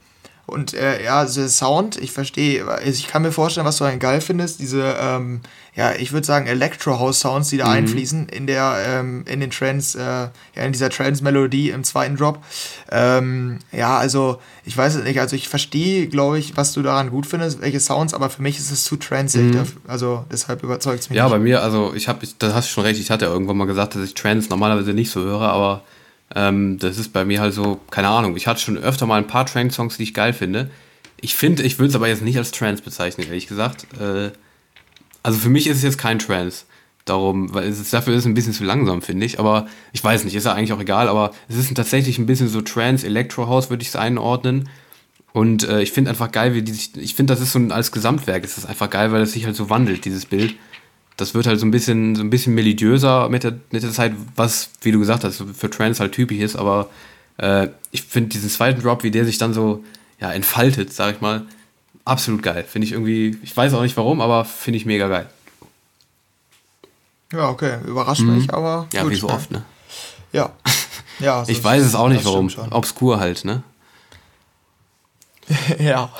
[0.50, 3.98] Und äh, ja, der Sound, ich verstehe, also ich kann mir vorstellen, was du dann
[3.98, 5.40] geil findest, diese, ähm,
[5.76, 7.60] ja, ich würde sagen, Electro-House-Sounds, die Mhm.
[7.60, 12.16] da einfließen in der, ähm, in den Trance, äh, ja, in dieser Trance-Melodie im zweiten
[12.16, 12.40] Drop.
[12.90, 17.10] Ähm, ja, also, ich weiß es nicht, also ich verstehe, glaube ich, was du daran
[17.10, 21.00] gut findest, welche Sounds, aber für mich ist es zu transig, dafür- also deshalb überzeugt
[21.00, 21.18] es mich Mhm.
[21.18, 21.32] Ja, nicht.
[21.32, 23.66] bei mir, also ich habe, da hast du schon recht, ich hatte ja irgendwann mal
[23.66, 25.82] gesagt, dass ich Trance normalerweise nicht so höre, aber
[26.34, 29.26] ähm, das ist bei mir halt so, keine Ahnung, ich hatte schon öfter mal ein
[29.26, 30.70] paar Trance-Songs, die ich geil finde.
[31.20, 33.86] Ich finde, ich würde es aber jetzt nicht als Trance bezeichnen, ehrlich gesagt.
[34.00, 34.30] Äh,
[35.22, 36.64] also für mich ist es jetzt kein Trance.
[37.04, 39.40] Darum, weil es dafür ist es ein bisschen zu langsam, finde ich.
[39.40, 42.48] Aber ich weiß nicht, ist ja eigentlich auch egal, aber es ist tatsächlich ein bisschen
[42.48, 44.68] so Trance, Electro-House, würde ich es einordnen.
[45.32, 47.72] Und äh, ich finde einfach geil, wie die sich, ich finde, das ist so ein,
[47.72, 50.54] als Gesamtwerk ist das einfach geil, weil es sich halt so wandelt, dieses Bild.
[51.20, 54.12] Das wird halt so ein bisschen, so ein bisschen melodiöser mit der, mit der Zeit,
[54.36, 56.88] was, wie du gesagt hast, für Trance halt typisch ist, aber
[57.36, 59.84] äh, ich finde diesen zweiten Drop, wie der sich dann so
[60.20, 61.46] ja, entfaltet, sag ich mal,
[62.04, 62.64] absolut geil.
[62.68, 65.28] Finde ich irgendwie, ich weiß auch nicht warum, aber finde ich mega geil.
[67.32, 68.88] Ja, okay, überrascht mich, aber Mhm.
[68.92, 69.62] Ja, gut, wie so oft, ne?
[70.32, 70.52] Ja.
[71.20, 72.50] ja Ich weiß es auch nicht warum.
[72.70, 73.62] Obskur halt, ne?
[75.78, 76.10] ja.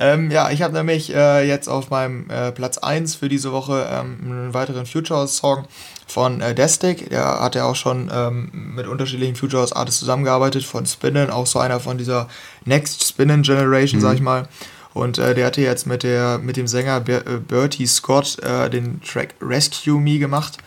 [0.00, 3.88] Ähm, ja, ich habe nämlich äh, jetzt auf meinem äh, Platz 1 für diese Woche
[3.90, 5.66] ähm, einen weiteren Future House Song
[6.06, 7.10] von äh, Destic.
[7.10, 11.46] Der hat ja auch schon ähm, mit unterschiedlichen Future House Artists zusammengearbeitet, von Spinnen, auch
[11.46, 12.28] so einer von dieser
[12.64, 14.48] Next Spinnen Generation, sag ich mal.
[14.94, 18.70] Und äh, der hatte jetzt mit, der, mit dem Sänger Ber äh, Bertie Scott äh,
[18.70, 20.58] den Track Rescue Me gemacht.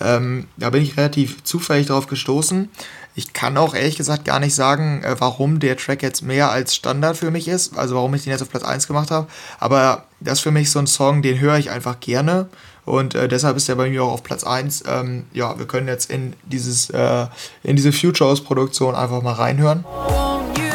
[0.00, 2.70] Ähm, da bin ich relativ zufällig drauf gestoßen.
[3.18, 6.76] Ich kann auch ehrlich gesagt gar nicht sagen, äh, warum der Track jetzt mehr als
[6.76, 9.26] Standard für mich ist, also warum ich den jetzt auf Platz 1 gemacht habe.
[9.58, 12.46] Aber das ist für mich so ein Song, den höre ich einfach gerne.
[12.84, 14.84] Und äh, deshalb ist er bei mir auch auf Platz 1.
[14.86, 17.26] Ähm, ja, wir können jetzt in dieses äh,
[17.62, 19.84] in diese Future House Produktion einfach mal reinhören.
[20.08, 20.66] Won't you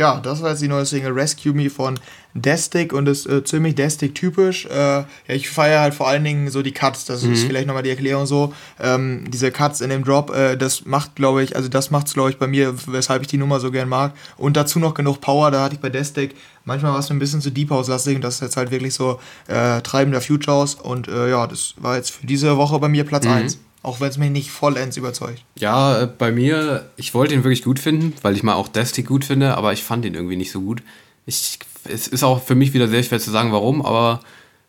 [0.00, 2.00] Ja, das war jetzt die neue Single Rescue Me von
[2.32, 4.64] Destic und ist äh, ziemlich Destic-typisch.
[4.64, 7.82] Äh, ja, ich feiere halt vor allen Dingen so die Cuts, das ist vielleicht nochmal
[7.82, 8.54] die Erklärung so.
[8.80, 12.30] Ähm, diese Cuts in dem Drop, äh, das macht, glaube ich, also das macht's, glaube
[12.30, 14.14] ich, bei mir, weshalb ich die Nummer so gern mag.
[14.38, 16.34] Und dazu noch genug Power, da hatte ich bei Destic,
[16.64, 18.94] manchmal war es mir ein bisschen zu Deep House-lastig und das ist jetzt halt wirklich
[18.94, 22.88] so äh, treibender Future House und äh, ja, das war jetzt für diese Woche bei
[22.88, 23.58] mir Platz 1.
[23.82, 25.42] Auch wenn es mich nicht vollends überzeugt.
[25.58, 29.06] Ja, äh, bei mir, ich wollte ihn wirklich gut finden, weil ich mal auch Destic
[29.06, 30.82] gut finde, aber ich fand ihn irgendwie nicht so gut.
[31.24, 34.20] Ich, es ist auch für mich wieder sehr schwer zu sagen, warum, aber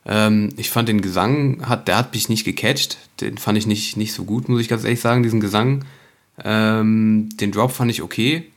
[0.05, 2.97] ähm, ich fand den Gesang, hat, der hat mich nicht gecatcht.
[3.20, 5.86] Den fand ich nicht, nicht so gut, muss ich ganz ehrlich sagen, diesen Gesang.
[6.43, 8.49] Ähm, den Drop fand ich okay.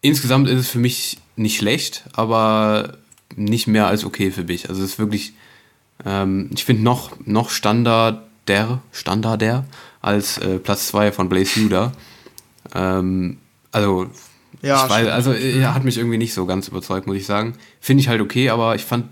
[0.00, 2.98] Insgesamt ist es für mich nicht schlecht, aber
[3.36, 4.68] nicht mehr als okay für mich.
[4.68, 5.32] Also es ist wirklich,
[6.04, 9.64] ähm, ich finde noch, noch Standard der, Standarder
[10.00, 11.92] als äh, Platz 2 von Blaze Judah.
[12.74, 13.38] Ähm,
[13.70, 14.10] also,
[14.62, 17.54] Ja, weiß, also er hat mich irgendwie nicht so ganz überzeugt, muss ich sagen.
[17.80, 19.06] Finde ich halt okay, aber ich fand,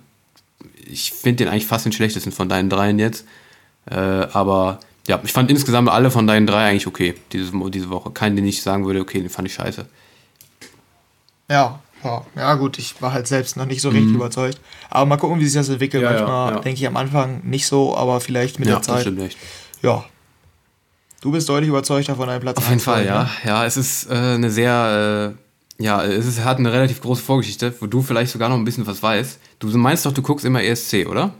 [0.85, 3.25] ich finde den eigentlich fast den schlechtesten von deinen dreien jetzt.
[3.87, 8.11] Äh, aber ja, ich fand insgesamt alle von deinen drei eigentlich okay, diese, diese Woche.
[8.11, 9.87] Keinen, den ich sagen würde, okay, den fand ich scheiße.
[11.49, 14.59] Ja, ja, ja, gut, ich war halt selbst noch nicht so richtig überzeugt.
[14.89, 16.03] Aber mal gucken, wie sich das entwickelt.
[16.03, 16.09] Mhm.
[16.09, 16.61] Ja, ja, Manchmal ja.
[16.61, 19.03] denke ich am Anfang nicht so, aber vielleicht mit ja, der Zeit.
[19.03, 19.39] stimmt echt.
[19.83, 20.05] Ja.
[21.21, 22.57] Du bist deutlich überzeugter von deinem Platz.
[22.57, 23.07] Auf jeden Fall, ne?
[23.09, 23.31] ja.
[23.45, 25.35] Ja, es ist äh, eine sehr,
[25.79, 28.65] äh, ja, es ist, hat eine relativ große Vorgeschichte, wo du vielleicht sogar noch ein
[28.65, 29.39] bisschen was weißt.
[29.59, 31.33] Du meinst doch, du guckst immer ESC, oder?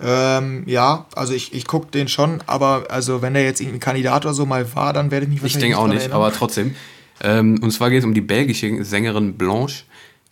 [0.00, 4.24] Ähm, ja, also ich, ich gucke den schon, aber also wenn der jetzt irgendwie Kandidat
[4.24, 6.16] oder so mal war, dann werde ich mich Ich wahrscheinlich denke auch nicht, erinnern.
[6.16, 6.76] aber trotzdem.
[7.22, 9.84] Ähm, und zwar geht es um die belgische Sängerin Blanche.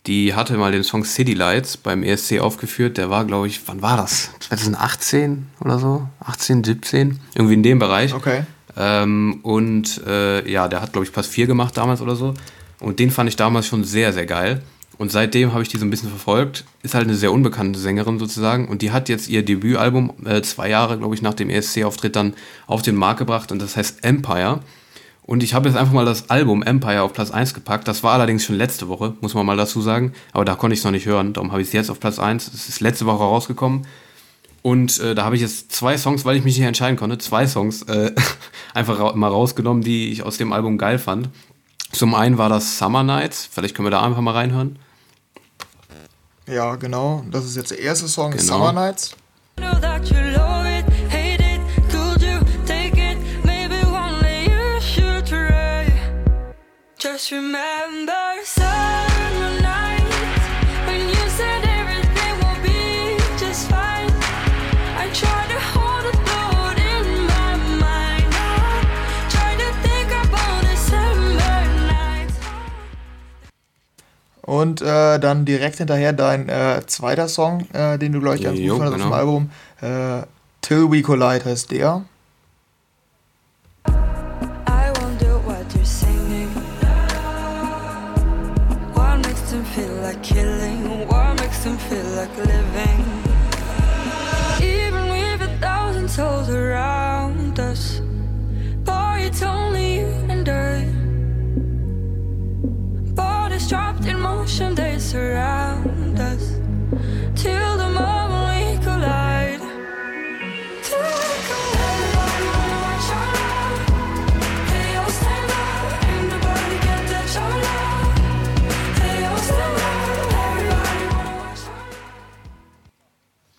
[0.05, 2.97] Die hatte mal den Song City Lights beim ESC aufgeführt.
[2.97, 4.31] Der war, glaube ich, wann war das?
[4.39, 6.07] 2018 oder so?
[6.21, 7.19] 18, 17?
[7.35, 8.13] Irgendwie in dem Bereich.
[8.13, 8.43] Okay.
[8.77, 12.35] Ähm, und äh, ja, der hat, glaube ich, Platz 4 gemacht damals oder so.
[12.79, 14.61] Und den fand ich damals schon sehr, sehr geil.
[14.97, 16.63] Und seitdem habe ich die so ein bisschen verfolgt.
[16.83, 18.67] Ist halt eine sehr unbekannte Sängerin sozusagen.
[18.67, 22.33] Und die hat jetzt ihr Debütalbum äh, zwei Jahre, glaube ich, nach dem ESC-Auftritt dann
[22.65, 23.51] auf den Markt gebracht.
[23.51, 24.61] Und das heißt Empire.
[25.27, 27.87] Und ich habe jetzt einfach mal das Album Empire auf Platz 1 gepackt.
[27.87, 30.13] Das war allerdings schon letzte Woche, muss man mal dazu sagen.
[30.31, 31.33] Aber da konnte ich es noch nicht hören.
[31.33, 32.47] Darum habe ich es jetzt auf Platz 1.
[32.47, 33.85] Es ist letzte Woche rausgekommen.
[34.61, 37.45] Und äh, da habe ich jetzt zwei Songs, weil ich mich nicht entscheiden konnte, zwei
[37.45, 38.13] Songs äh,
[38.73, 41.29] einfach ra mal rausgenommen, die ich aus dem Album geil fand.
[41.91, 43.49] Zum einen war das Summer Nights.
[43.51, 44.79] Vielleicht können wir da einfach mal reinhören.
[46.47, 47.23] Ja, genau.
[47.31, 48.43] Das ist jetzt der erste Song, Genau.
[48.43, 49.13] Summer Nights.
[49.57, 50.15] know that you
[56.99, 58.11] Just remember
[58.43, 60.17] summer nights
[60.87, 64.09] when you said everything will be just fine.
[64.97, 68.33] I try to hold a thought in my mind.
[68.33, 72.33] I try to think about December nights.
[74.41, 78.57] Und äh, dann direkt hinterher dein äh, zweiter Song, äh, den du, glaube ich, ganz
[78.59, 79.15] gut fandest auf dem genau.
[79.15, 79.51] Album.
[79.81, 80.25] Äh,
[80.61, 82.05] Till We Collide heißt der.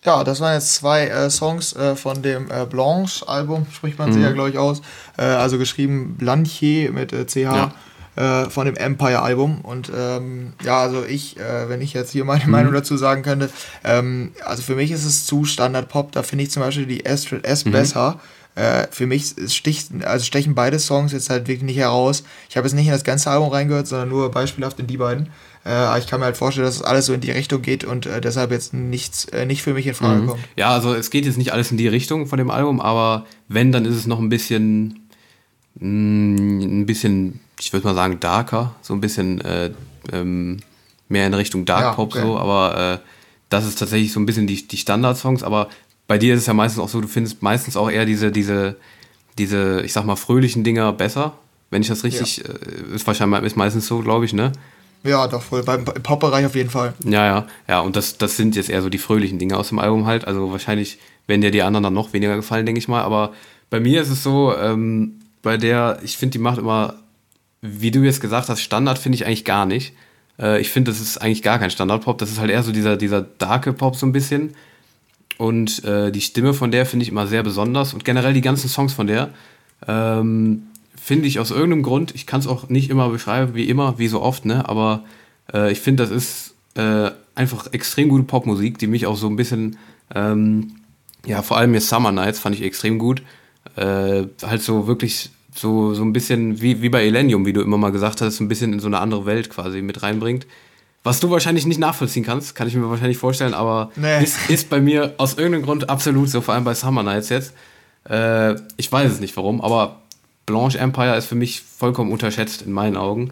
[0.09, 4.21] Ja, das waren jetzt zwei äh, Songs äh, von dem äh, Blanche-Album, spricht man sie
[4.21, 4.25] Mhm.
[4.25, 4.81] ja, glaube ich, aus.
[5.19, 7.73] Äh, also geschrieben Blanchier mit äh, CH.
[8.17, 9.61] Äh, von dem Empire-Album.
[9.61, 11.37] Und ähm, ja, also ich,
[11.69, 12.51] wenn ich jetzt hier meine Mhm.
[12.51, 13.49] Meinung dazu sagen könnte,
[13.85, 16.11] ähm, also für mich ist es zu Standard-Pop.
[16.13, 17.71] Da finde ich zum Beispiel die Astrid S Mhm.
[17.73, 18.19] besser.
[18.57, 22.25] Äh, für mich sticht, also stechen beide Songs jetzt halt wirklich nicht heraus.
[22.49, 25.29] Ich habe jetzt nicht in das ganze Album reingehört, sondern nur beispielhaft in die beiden.
[25.65, 27.85] Äh, aber ich kann mir halt vorstellen, dass es alles so in die Richtung geht
[27.85, 30.41] und äh, deshalb jetzt nichts, äh, nicht für mich in Frage kommt.
[30.57, 33.73] Ja, also es geht jetzt nicht alles in die Richtung von dem Album, aber wenn,
[33.73, 35.09] dann ist es noch ein bisschen,
[35.79, 39.71] mh, ein bisschen, ich würde mal sagen, darker, so ein bisschen äh,
[40.13, 40.59] ähm,
[41.09, 42.23] mehr in Richtung Dark Ja, Pop okay.
[42.23, 42.99] so, aber äh,
[43.51, 45.69] das ist tatsächlich so ein bisschen die, die Standardsongs, aber
[46.07, 48.77] bei dir ist es ja meistens auch so, du findest meistens auch eher diese, diese,
[49.37, 51.35] diese, ich sag mal, fröhlichen Dinger besser.
[51.71, 54.53] Wenn ich das richtig, äh, ist wahrscheinlich ist meistens so, glaube ich, ne?
[55.05, 55.62] Ja, doch voll.
[55.62, 56.94] Beim im Pop-Bereich auf jeden Fall.
[57.05, 59.78] Ja, ja, ja, und das, das sind jetzt eher so die fröhlichen Dinge aus dem
[59.78, 60.26] Album halt.
[60.26, 63.03] Also wahrscheinlich werden dir die anderen dann noch weniger gefallen, denke ich mal.
[63.03, 63.32] Aber
[63.70, 66.94] bei mir ist es so, ähm, bei der, ich finde, die macht immer,
[67.61, 69.92] wie du jetzt gesagt hast, Standard finde ich eigentlich gar nicht.
[70.38, 72.18] Äh, ich finde, das ist eigentlich gar kein Standard-Pop.
[72.18, 74.55] Das ist halt eher so dieser, dieser darke Pop so ein bisschen.
[75.36, 77.94] Und äh, die Stimme von der finde ich immer sehr besonders.
[77.94, 79.30] Und generell die ganzen Songs von der
[79.86, 80.68] ähm,
[81.01, 84.09] finde ich aus irgendeinem Grund, ich kann es auch nicht immer beschreiben, wie immer, wie
[84.09, 84.68] so oft, ne?
[84.68, 85.05] Aber
[85.53, 89.36] äh, ich finde, das ist äh, einfach extrem gute Popmusik, die mich auch so ein
[89.36, 89.76] bisschen,
[90.14, 90.72] ähm,
[91.26, 93.22] ja, vor allem jetzt Summer Nights fand ich extrem gut.
[93.76, 97.78] Äh, halt so wirklich so, so ein bisschen wie, wie bei Elenium, wie du immer
[97.78, 100.46] mal gesagt hast, so ein bisschen in so eine andere Welt quasi mit reinbringt.
[101.05, 104.22] Was du wahrscheinlich nicht nachvollziehen kannst, kann ich mir wahrscheinlich vorstellen, aber Nee.
[104.22, 107.55] ist, ist bei mir aus irgendeinem Grund absolut so, vor allem bei Summer Nights jetzt.
[108.09, 110.03] Äh, ich weiß es nicht warum, aber
[110.49, 113.30] Blanche Empire ist für mich vollkommen unterschätzt in meinen Augen.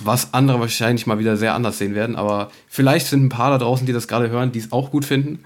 [0.00, 3.58] Was andere wahrscheinlich mal wieder sehr anders sehen werden, aber vielleicht sind ein paar da
[3.58, 5.44] draußen, die das gerade hören, die es auch gut finden.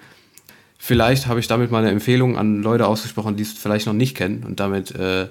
[0.79, 4.17] Vielleicht habe ich damit mal eine Empfehlung an Leute ausgesprochen, die es vielleicht noch nicht
[4.17, 5.29] kennen und damit äh,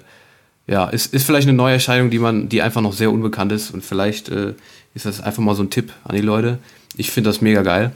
[0.66, 3.70] ja, ist, ist vielleicht eine neue Erscheinung, die man, die einfach noch sehr unbekannt ist
[3.70, 4.54] und vielleicht äh,
[4.94, 6.58] ist das einfach mal so ein Tipp an die Leute.
[6.96, 7.92] Ich finde das mega geil.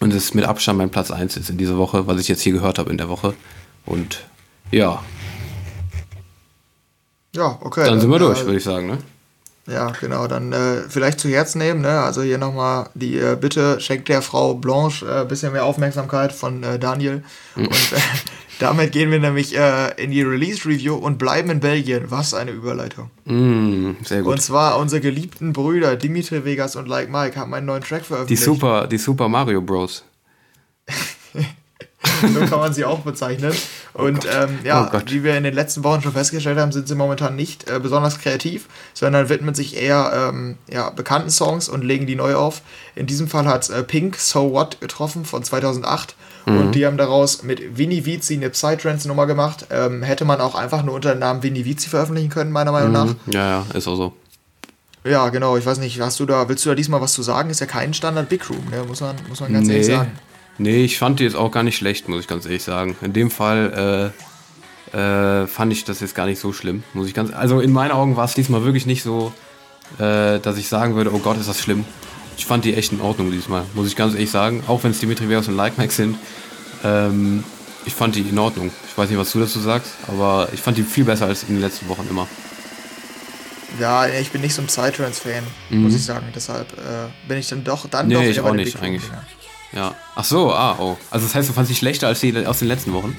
[0.00, 2.42] Und es ist mit Abstand mein Platz 1 ist in dieser Woche, was ich jetzt
[2.42, 3.34] hier gehört habe in der Woche.
[3.84, 4.24] Und
[4.70, 5.02] ja,
[7.38, 7.84] Ja, okay.
[7.84, 8.88] dann sind wir äh, durch, würde ich sagen.
[8.88, 8.98] Ne?
[9.68, 10.26] Ja, genau.
[10.26, 11.82] Dann äh, vielleicht zu Herzen nehmen.
[11.82, 12.00] Ne?
[12.00, 16.32] Also hier nochmal die äh, Bitte schenkt der Frau Blanche ein äh, bisschen mehr Aufmerksamkeit
[16.32, 17.22] von äh, Daniel.
[17.54, 17.66] Mhm.
[17.66, 18.00] Und äh,
[18.58, 22.06] damit gehen wir nämlich äh, in die Release-Review und bleiben in Belgien.
[22.08, 23.10] Was eine Überleitung.
[23.24, 24.32] Mm, sehr gut.
[24.32, 28.06] Und zwar unsere geliebten Brüder Dimitri Vegas und Like Mike haben einen neuen Track Die
[28.06, 28.42] veröffentlicht.
[28.42, 30.02] Super, die Super Mario Bros.
[32.34, 33.52] so kann man sie auch bezeichnen.
[33.94, 36.94] Und ähm, ja, Oh wie wir in den letzten Wochen schon festgestellt haben, sind sie
[36.94, 42.06] momentan nicht äh, besonders kreativ, sondern widmen sich eher ähm, ja, bekannten Songs und legen
[42.06, 42.62] die neu auf.
[42.94, 46.14] In diesem Fall hat äh, Pink So What getroffen von 2008
[46.46, 46.58] Mhm.
[46.60, 49.66] und die haben daraus mit Vinny Vici eine Psytrance-Nummer gemacht.
[49.70, 52.92] Ähm, hätte man auch einfach nur unter dem Namen Vinny Vici veröffentlichen können, meiner Meinung
[52.92, 53.08] nach.
[53.26, 54.12] Ja, ja, ist auch so.
[55.04, 55.56] Ja, genau.
[55.56, 57.50] Ich weiß nicht, hast du da, willst du da diesmal was zu sagen?
[57.50, 58.82] Ist ja kein Standard Big Room, ne?
[58.86, 60.12] muss, man, muss man ganz ehrlich Nee, sagen.
[60.58, 62.96] Nee, ich fand die jetzt auch gar nicht schlecht, muss ich ganz ehrlich sagen.
[63.00, 64.12] In dem Fall
[64.94, 67.32] äh, äh, fand ich das jetzt gar nicht so schlimm, muss ich ganz.
[67.32, 69.32] Also in meinen Augen war es diesmal wirklich nicht so,
[69.98, 71.84] äh, dass ich sagen würde, oh Gott, ist das schlimm.
[72.36, 74.62] Ich fand die echt in Ordnung diesmal, muss ich ganz ehrlich sagen.
[74.68, 76.16] Auch wenn es Dimitri Vegas und Like Mike sind.
[76.84, 77.42] Ähm,
[77.84, 78.70] ich fand die in Ordnung.
[78.88, 81.54] Ich weiß nicht, was du dazu sagst, aber ich fand die viel besser als in
[81.54, 82.28] den letzten Wochen immer.
[83.80, 86.26] Ja, ich bin nicht so ein Psytrance-Fan, muss ich sagen.
[86.34, 88.12] Deshalb äh, bin ich dann doch dann Mhm.
[88.12, 89.02] Nee, doch ich auch nicht, eigentlich.
[89.02, 89.24] Dinger.
[89.72, 89.94] Ja.
[90.14, 90.96] Ach so, ah, oh.
[91.10, 93.16] Also das heißt, du fandst sie schlechter als die aus den letzten Wochen?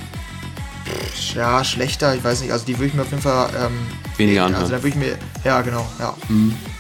[1.35, 2.51] Ja, schlechter, ich weiß nicht.
[2.51, 3.73] Also die würde ich mir auf jeden Fall ähm,
[4.17, 4.71] Weniger Also anhören.
[4.71, 6.15] da würde ich mir, ja genau, ja.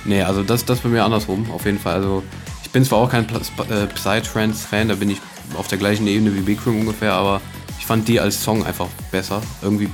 [0.05, 1.95] Nee, also das, das bei mir andersrum, auf jeden Fall.
[1.95, 2.23] Also
[2.63, 5.21] ich bin zwar auch kein äh, Psytrance-Fan, da bin ich
[5.55, 7.41] auf der gleichen Ebene wie Big Room ungefähr, aber
[7.77, 9.41] ich fand die als Song einfach besser.
[9.61, 9.89] Irgendwie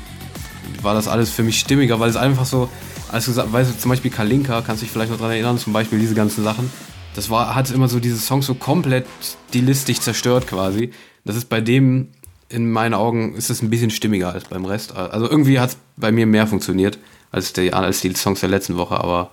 [0.82, 2.69] war das alles für mich stimmiger, weil es einfach so,
[3.11, 5.73] als du weißt du, zum Beispiel Kalinka, kannst du dich vielleicht noch dran erinnern, zum
[5.73, 6.71] Beispiel diese ganzen Sachen,
[7.16, 10.91] das war, hat immer so diese Songs so komplett stilistisch zerstört quasi.
[11.24, 12.09] Das ist bei dem,
[12.49, 14.95] in meinen Augen, ist es ein bisschen stimmiger als beim Rest.
[14.95, 16.99] Also irgendwie hat es bei mir mehr funktioniert
[17.32, 19.32] als die, als die Songs der letzten Woche, aber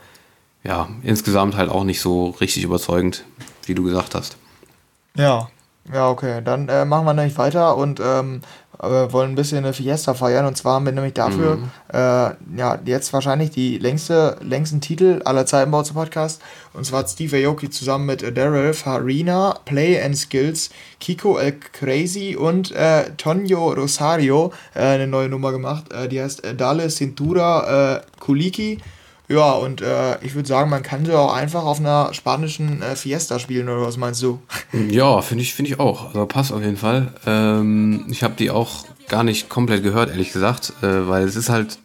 [0.64, 3.24] ja, insgesamt halt auch nicht so richtig überzeugend,
[3.66, 4.36] wie du gesagt hast.
[5.16, 5.48] Ja,
[5.92, 6.40] ja, okay.
[6.44, 8.42] Dann äh, machen wir nämlich weiter und ähm,
[8.82, 10.44] äh, wollen ein bisschen eine Fiesta feiern.
[10.46, 11.70] Und zwar haben wir nämlich dafür Mhm.
[11.92, 11.98] äh,
[12.58, 16.42] ja jetzt wahrscheinlich die längste, längsten Titel aller Zeiten bei uns im Podcast.
[16.72, 20.70] Und zwar hat Steve Aoki zusammen mit äh, Daryl Farina, Play and Skills,
[21.00, 25.92] Kiko El Crazy und äh, Tonio Rosario äh, eine neue Nummer gemacht.
[25.92, 28.78] Äh, die heißt Dale Cintura Kuliki.
[29.32, 32.96] Ja, und äh, ich würde sagen, man kann sie auch einfach auf einer spanischen äh,
[32.96, 34.40] Fiesta spielen, oder was meinst du?
[34.90, 36.08] Ja, finde ich, finde ich auch.
[36.08, 37.12] Also passt auf jeden Fall.
[37.26, 41.48] Ähm, ich habe die auch gar nicht komplett gehört, ehrlich gesagt, äh, weil es ist
[41.48, 41.78] halt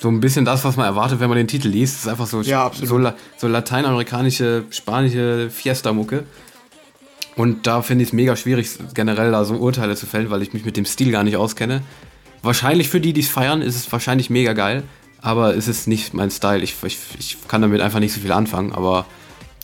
[0.00, 1.94] so ein bisschen das, was man erwartet, wenn man den Titel liest.
[1.96, 6.24] Es ist einfach so, Ja, so, la so lateinamerikanische, spanische Fiesta-Mucke.
[7.36, 10.52] Und da finde ich es mega schwierig, generell da so Urteile zu fällen, weil ich
[10.52, 11.82] mich mit dem Stil gar nicht auskenne.
[12.42, 14.84] Wahrscheinlich für die, die es feiern, ist es wahrscheinlich mega geil,
[15.24, 16.62] aber es ist nicht mein Style.
[16.62, 19.06] Ich, ich, ich kann damit einfach nicht so viel anfangen, aber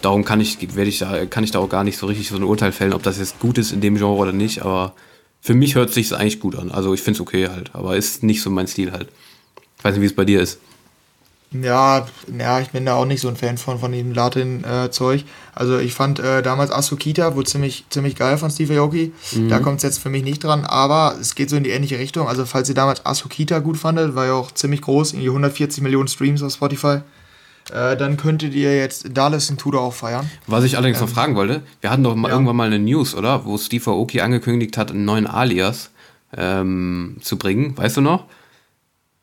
[0.01, 2.37] darum kann ich, werde ich da, kann ich da auch gar nicht so richtig so
[2.37, 4.95] ein Urteil fällen, ob das jetzt gut ist in dem Genre oder nicht, aber
[5.43, 6.71] für mich hört sich eigentlich gut an.
[6.71, 9.09] Also ich finde es okay halt, aber ist nicht so mein Stil halt.
[9.77, 10.61] Ich weiß nicht, wie es bei dir ist.
[11.53, 12.07] Ja,
[12.39, 15.25] ja, ich bin da auch nicht so ein Fan von, von dem Latin-Zeug.
[15.53, 19.13] also ich fand äh, damals Asukita wohl ziemlich, ziemlich geil von Steve Aoki.
[19.49, 21.99] Da kommt es jetzt für mich nicht dran, aber es geht so in die ähnliche
[21.99, 22.29] Richtung.
[22.29, 26.07] Also falls ihr damals Asukita gut fandet, war ja auch ziemlich groß, irgendwie 140 Millionen
[26.07, 27.01] Streams auf Spotify.
[27.73, 30.31] Äh, dann könntet ihr jetzt Dallas Cintura auch feiern.
[30.47, 32.35] Was ich allerdings noch fragen wollte, wir hatten doch mal ja.
[32.35, 33.45] irgendwann mal eine News, oder?
[33.45, 35.91] Wo Steve Aoki angekündigt hat, einen neuen Alias
[36.37, 37.77] ähm, zu bringen.
[37.77, 38.27] Weißt du noch?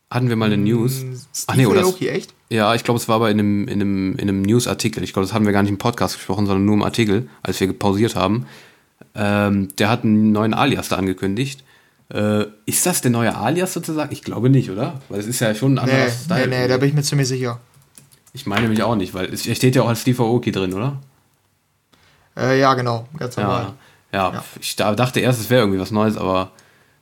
[0.10, 1.04] Hatten wir mal eine News?
[1.48, 1.82] Ach nee, Steve oder?
[1.82, 2.34] Aoki, echt?
[2.50, 5.04] Ja, ich glaube, es war aber in einem, in einem, in einem News-Artikel.
[5.04, 7.60] Ich glaube, das haben wir gar nicht im Podcast gesprochen, sondern nur im Artikel, als
[7.60, 8.46] wir pausiert haben.
[9.16, 11.64] Ähm, der hat einen neuen Alias da angekündigt.
[12.14, 14.14] Äh, ist das der neue Alias sozusagen?
[14.14, 15.02] Ich glaube nicht, oder?
[15.10, 16.48] Weil es ist ja schon ein anderer Nee, Style.
[16.48, 17.60] nee, nee, da bin ich mir ziemlich sicher.
[18.32, 20.74] ich meine nämlich auch nicht, weil es er steht ja auch als Steve Aoki drin,
[20.74, 21.02] oder?
[22.38, 23.74] Äh, ja, genau, ganz normal.
[24.14, 24.44] Ja, ja, Ja.
[24.62, 26.52] ich da- dachte erst, es wäre irgendwie was Neues, aber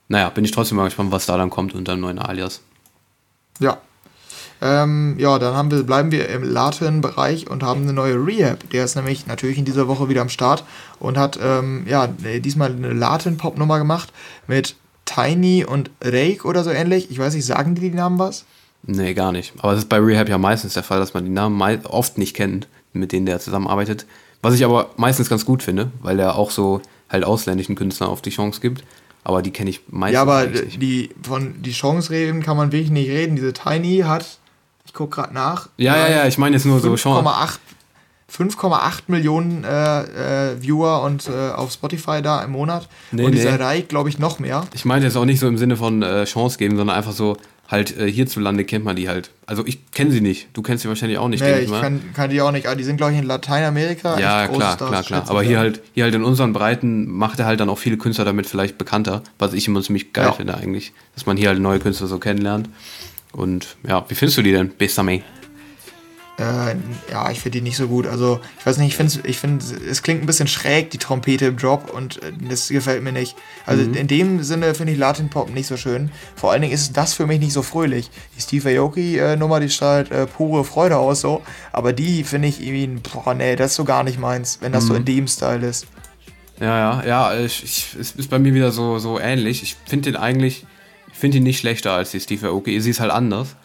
[0.08, 2.62] naja, bin ich trotzdem mal gespannt, was da dann kommt unter einem neuen Alias.
[3.60, 3.78] Ja.
[4.62, 8.68] Ähm, ja, dann haben wir, bleiben wir im Latin-Bereich und haben eine neue Rehab.
[8.70, 10.64] Der ist nämlich natürlich in dieser Woche wieder am Start
[10.98, 14.12] und hat ähm, ja, diesmal eine Latin-Pop-Nummer gemacht
[14.46, 17.10] mit Tiny und Rake oder so ähnlich.
[17.10, 18.44] Ich weiß nicht, sagen die die Namen was?
[18.82, 19.52] Nee, gar nicht.
[19.58, 22.34] Aber es ist bei Rehab ja meistens der Fall, dass man die Namen oft nicht
[22.34, 24.06] kennt, mit denen der zusammenarbeitet.
[24.42, 28.22] Was ich aber meistens ganz gut finde, weil er auch so halt ausländischen Künstlern auf
[28.22, 28.84] die Chance gibt.
[29.26, 30.80] Aber die kenne ich meistens ja, aber nicht.
[30.80, 33.34] die, von die Chance reden kann man wirklich nicht reden.
[33.34, 34.38] Diese Tiny hat,
[34.84, 37.28] ich gucke gerade nach, Ja, ja, ja, ich meine jetzt nur so Chance.
[37.28, 37.58] 5,8
[38.32, 42.88] 5,8 Millionen äh, äh, Viewer und äh, auf Spotify da im Monat.
[43.10, 43.38] Nee, und nee.
[43.38, 44.64] dieser Reik, glaube ich, noch mehr.
[44.74, 47.36] Ich meinte jetzt auch nicht so im Sinne von äh, Chance geben, sondern einfach so,
[47.68, 49.30] halt äh, hierzulande kennt man die halt.
[49.46, 50.48] Also ich kenne sie nicht.
[50.52, 51.80] Du kennst sie wahrscheinlich auch nicht, Nee, denke ich ich mal.
[51.80, 52.66] kann, kann die auch nicht.
[52.66, 54.18] Aber die sind, glaube ich, in Lateinamerika.
[54.18, 55.24] ja, klar, klar, klar.
[55.28, 58.24] Aber hier halt, hier halt in unseren Breiten macht er halt dann auch viele Künstler
[58.24, 60.32] damit vielleicht bekannter, was ich immer ziemlich geil Ja.
[60.32, 62.68] finde eigentlich, dass man hier halt neue Künstler so kennenlernt.
[63.32, 65.22] Und ja, wie findest du die denn, Besame?
[66.38, 66.74] Äh,
[67.10, 68.06] ja, ich finde die nicht so gut.
[68.06, 71.46] Also, ich weiß nicht, ich finde, ich find, es klingt ein bisschen schräg, die Trompete
[71.46, 73.34] im Drop, und äh, das gefällt mir nicht.
[73.64, 73.94] Also, Mhm.
[73.94, 76.10] in dem Sinne finde ich Latin Pop nicht so schön.
[76.34, 78.10] Vor allen Dingen ist das für mich nicht so fröhlich.
[78.36, 81.40] Die Steve Aoki-Nummer, die strahlt äh, pure Freude aus, so.
[81.72, 84.84] Aber die finde ich irgendwie, boah, nee, das ist so gar nicht meins, wenn das
[84.84, 84.88] Mhm.
[84.88, 85.86] so in dem Style ist.
[86.60, 89.62] Ja, ja, ja, ich, ich, es ist bei mir wieder so, so ähnlich.
[89.62, 90.66] Ich finde den eigentlich,
[91.12, 92.78] ich finde ihn nicht schlechter als die Steve Aoki.
[92.80, 93.56] Sie ist halt anders.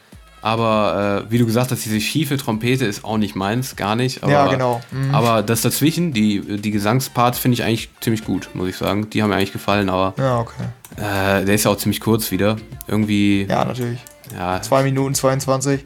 [0.42, 4.24] Aber äh, wie du gesagt hast, diese schiefe Trompete ist auch nicht meins, gar nicht.
[4.24, 4.82] Aber, Ja, genau.
[4.92, 5.14] Mhm.
[5.14, 9.10] Aber das dazwischen, die, die Gesangsparts finde ich eigentlich ziemlich gut, muss ich sagen.
[9.12, 10.64] Die haben mir eigentlich gefallen, aber Ja, okay.
[10.98, 12.58] äh, der ist ja auch ziemlich kurz wieder.
[12.88, 14.00] Irgendwie, Ja, natürlich.
[14.36, 15.84] ja, 2 Minuten 22.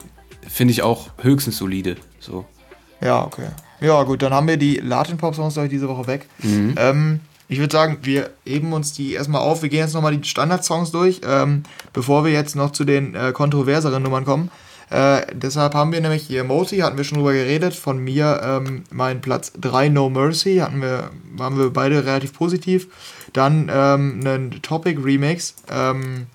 [0.47, 1.97] finde ich auch höchstens solide.
[2.19, 2.45] So.
[3.01, 3.47] Ja, okay.
[3.81, 6.27] Ja, gut, dann haben wir die Latin Pop Songs glaube ich, diese Woche weg.
[6.41, 6.75] Mhm.
[6.77, 9.61] Ähm, ich würde sagen, wir heben uns die erstmal auf.
[9.61, 13.31] Wir gehen jetzt nochmal die Standard-Songs durch, ähm, bevor wir jetzt noch zu den äh,
[13.31, 14.49] kontroverseren Nummern kommen.
[14.89, 17.73] Äh, deshalb haben wir nämlich hier Moti, hatten wir schon drüber geredet.
[17.73, 22.87] Von mir ähm, mein Platz 3 No Mercy, hatten wir, waren wir beide relativ positiv.
[23.33, 25.55] Dann ähm, einen Topic Remix.
[25.69, 26.27] Ähm,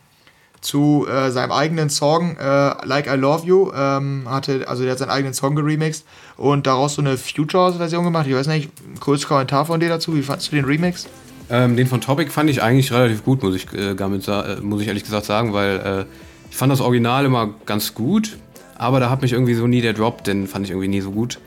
[0.61, 4.99] zu äh, seinem eigenen Song äh, Like I Love You ähm, hatte, also der hat
[4.99, 6.05] seinen eigenen Song geremixed
[6.37, 8.27] und daraus so eine Futures-Version gemacht.
[8.27, 10.15] Ich weiß nicht, kurzes Kommentar von dir dazu.
[10.15, 11.07] Wie fandest du den Remix?
[11.49, 14.83] Ähm, den von Topic fand ich eigentlich relativ gut, muss ich, äh, damit, äh, muss
[14.83, 16.05] ich ehrlich gesagt sagen, weil äh,
[16.51, 18.37] ich fand das Original immer ganz gut,
[18.77, 21.11] aber da hat mich irgendwie so nie der Drop, den fand ich irgendwie nie so
[21.11, 21.39] gut,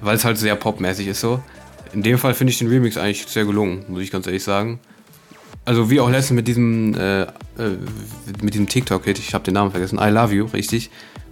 [0.00, 1.42] weil es halt sehr popmäßig ist so.
[1.92, 4.78] In dem Fall finde ich den Remix eigentlich sehr gelungen, muss ich ganz ehrlich sagen.
[5.68, 7.26] Also wie auch letztens mit diesem äh, äh,
[8.40, 10.88] mit diesem TikTok-Hit, ich habe den Namen vergessen, I Love You, richtig.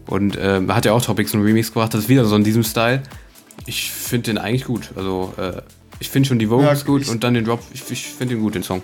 [0.07, 2.45] Und äh, hat ja auch Topic so einen Remix gemacht, das ist wieder so in
[2.45, 3.03] diesem Style.
[3.64, 4.91] Ich finde den eigentlich gut.
[4.95, 5.62] Also äh,
[6.01, 8.43] ich finde schon die Vocals Ja, gut und dann den Drop, ich, ich finde den
[8.43, 8.82] gut, den Song.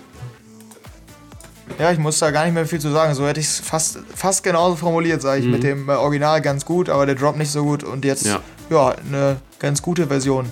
[1.77, 3.13] Ja, ich muss da gar nicht mehr viel zu sagen.
[3.13, 5.45] So hätte ich es fast, fast genauso formuliert, sage ich.
[5.47, 7.83] Mit dem äh, Original ganz gut, aber der Drop nicht so gut.
[7.83, 8.41] Und jetzt, ja,
[8.71, 8.95] Ja.
[9.07, 10.47] eine ganz gute Version.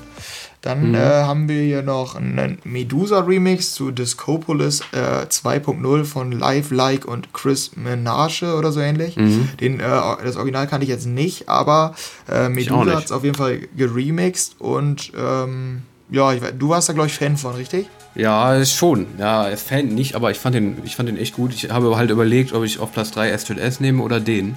[0.61, 7.05] Dann äh, haben wir hier noch einen Medusa-Remix zu Discopolis äh, 2.0 von Live Like
[7.05, 9.15] und Chris Menage oder so ähnlich.
[9.59, 9.83] Den, äh,
[10.23, 11.95] das Original kannte ich jetzt nicht, aber
[12.31, 15.81] äh, Medusa hat es auf jeden Fall geremixed und ähm,
[16.11, 17.87] ja, ich, du warst da, glaube ich, Fan von, richtig?
[18.15, 19.07] Ja, ist schon.
[19.17, 21.53] Ja, Fan nicht, aber ich fand den, ich fand den echt gut.
[21.53, 24.55] Ich habe halt überlegt, ob ich auf Platz 3 S2S nehme oder den.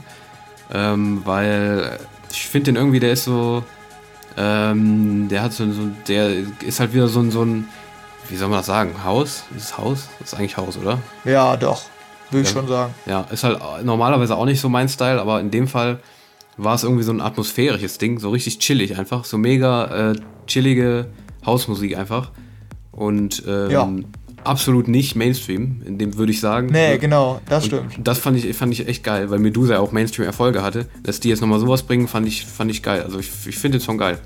[0.72, 1.98] Ähm, weil
[2.32, 3.62] ich finde den irgendwie, der ist so.
[4.36, 5.82] Ähm, der hat so, so.
[6.08, 6.30] Der
[6.66, 7.68] ist halt wieder so ein, so ein.
[8.28, 9.04] Wie soll man das sagen?
[9.04, 9.44] Haus?
[9.56, 10.08] Ist es Haus?
[10.18, 10.98] Das ist eigentlich Haus, oder?
[11.24, 11.82] Ja, doch.
[12.30, 12.60] Würde ich Ja.
[12.60, 12.94] schon sagen.
[13.06, 16.00] Ja, ist halt normalerweise auch nicht so mein Style, aber in dem Fall
[16.56, 20.16] war es irgendwie so ein atmosphärisches Ding, so richtig chillig einfach, so mega äh,
[20.46, 21.06] chillige
[21.44, 22.30] Hausmusik einfach
[22.92, 23.88] und ähm, Ja.
[24.44, 26.68] Absolut nicht Mainstream, in dem würde ich sagen.
[26.70, 27.94] Nee, genau, das Und stimmt.
[28.06, 30.86] Das fand ich, fand ich echt geil, weil Medusa ja auch Mainstream-Erfolge hatte.
[31.02, 33.02] Dass die jetzt nochmal sowas bringen, fand ich, fand ich geil.
[33.02, 34.18] Also ich, ich finde den Song geil.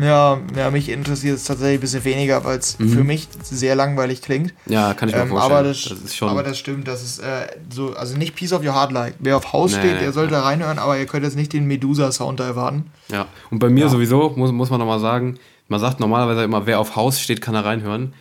[0.00, 4.22] Ja, ja, mich interessiert es tatsächlich ein bisschen weniger, weil es für mich sehr langweilig
[4.22, 4.52] klingt.
[4.66, 5.56] Ja, kann ich mir Ähm, vorstellen.
[5.58, 6.28] aber, das, ist schon.
[6.30, 9.14] aber das stimmt, das ist äh, so, also nicht Piece of Your Heart like.
[9.20, 11.52] Wer auf Haus Nee, steht, nee, der sollte da reinhören, aber ihr könnt jetzt nicht
[11.52, 12.90] den Medusa-Sound da erwarten.
[13.08, 13.88] Ja, und bei mir Ja.
[13.88, 15.38] sowieso, muss, muss man nochmal sagen,
[15.68, 18.14] man sagt normalerweise immer, wer auf Haus steht, kann da reinhören.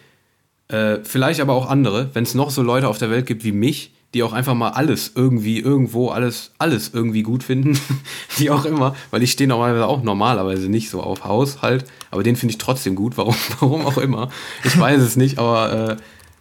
[0.73, 3.51] Äh, vielleicht aber auch andere, wenn es noch so Leute auf der Welt gibt wie
[3.51, 7.79] mich, die auch einfach mal alles irgendwie, irgendwo, alles, alles irgendwie gut finden,
[8.37, 12.23] wie auch immer, weil ich stehe normalerweise auch normalerweise nicht so auf Haus halt, aber
[12.23, 14.29] den finde ich trotzdem gut, warum, warum auch immer.
[14.63, 15.97] Ich weiß es nicht, aber äh,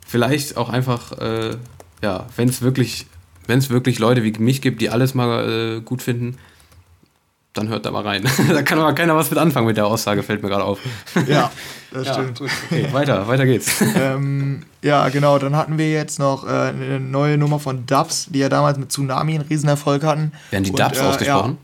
[0.06, 1.56] vielleicht auch einfach, äh,
[2.02, 3.06] ja, wenn es wirklich,
[3.46, 6.38] wenn es wirklich Leute wie mich gibt, die alles mal äh, gut finden,
[7.54, 8.24] dann hört da mal rein.
[8.48, 10.78] da kann aber keiner was mit anfangen mit der Aussage, fällt mir gerade auf.
[11.26, 11.50] Ja,
[11.92, 12.38] das Ja, stimmt.
[12.38, 13.82] gut, okay, weiter, weiter geht's.
[13.96, 18.38] ähm, ja, genau, dann hatten wir jetzt noch äh, eine neue Nummer von Dubs, die
[18.38, 20.32] ja damals mit Tsunami einen Riesenerfolg hatten.
[20.50, 21.58] Werden die Und, Dubs äh, ausgesprochen?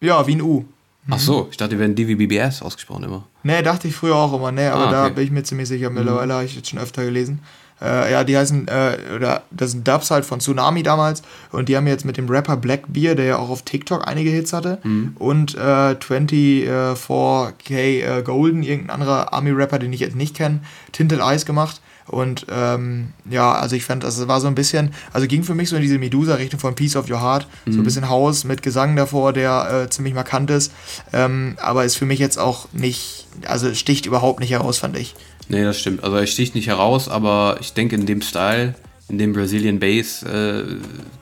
[0.00, 0.64] Ja, ja, wie ein U.
[1.10, 3.24] Ach so, ich dachte, die werden DVBBS ausgesprochen immer.
[3.42, 5.10] Nee, dachte ich früher auch immer, nee, aber Ah, da okay.
[5.10, 5.14] Mhm.
[5.16, 5.90] bin ich mir ziemlich sicher.
[5.90, 7.40] Mittlerweile habe ich jetzt schon öfter gelesen.
[7.82, 11.76] Äh, ja, die heißen, äh, oder das sind Dubs halt von Tsunami damals und die
[11.76, 15.16] haben jetzt mit dem Rapper Blackbeard, der ja auch auf TikTok einige Hits hatte, Mhm.
[15.18, 17.72] und äh, 24K
[18.18, 20.60] äh, Golden, irgendein anderer Army-Rapper, den ich jetzt nicht kenne,
[20.92, 21.80] Tinted Eyes gemacht.
[22.08, 25.68] Und ähm, ja, also ich fand, das war so ein bisschen, also ging für mich
[25.68, 27.46] so in diese Medusa-Richtung von Piece of Your Heart.
[27.66, 30.72] So ein bisschen Haus mit Gesang davor, der äh, ziemlich markant ist.
[31.12, 35.14] Ähm, aber ist für mich jetzt auch nicht, also sticht überhaupt nicht heraus, fand ich.
[35.48, 36.02] Nee, das stimmt.
[36.04, 38.74] Also er sticht nicht heraus, aber ich denke in dem Style,
[39.08, 40.62] in dem Brazilian Bass äh,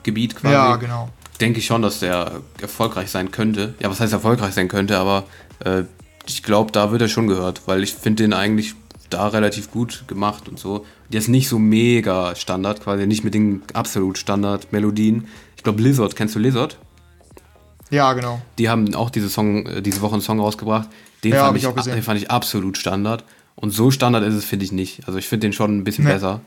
[0.03, 1.09] Gebiet quasi, Ja, genau.
[1.39, 3.73] denke ich schon, dass der erfolgreich sein könnte.
[3.79, 5.25] Ja, was heißt erfolgreich sein könnte, aber
[5.65, 5.83] äh,
[6.27, 8.75] ich glaube, da wird er schon gehört, weil ich finde den eigentlich
[9.09, 10.85] da relativ gut gemacht und so.
[11.09, 15.27] Der ist nicht so mega Standard, quasi nicht mit den absolut Standard-Melodien.
[15.57, 16.77] Ich glaube, Lizard, kennst du Lizard?
[17.89, 18.41] Ja, genau.
[18.57, 20.87] Die haben auch diese, Song, äh, diese Woche einen Song rausgebracht.
[21.23, 23.25] Den, Ja, fand ich ich, den fand ich absolut Standard.
[23.61, 25.07] Und so Standard ist es, finde ich nicht.
[25.07, 26.11] Also ich finde den schon ein bisschen Nee.
[26.13, 26.41] besser.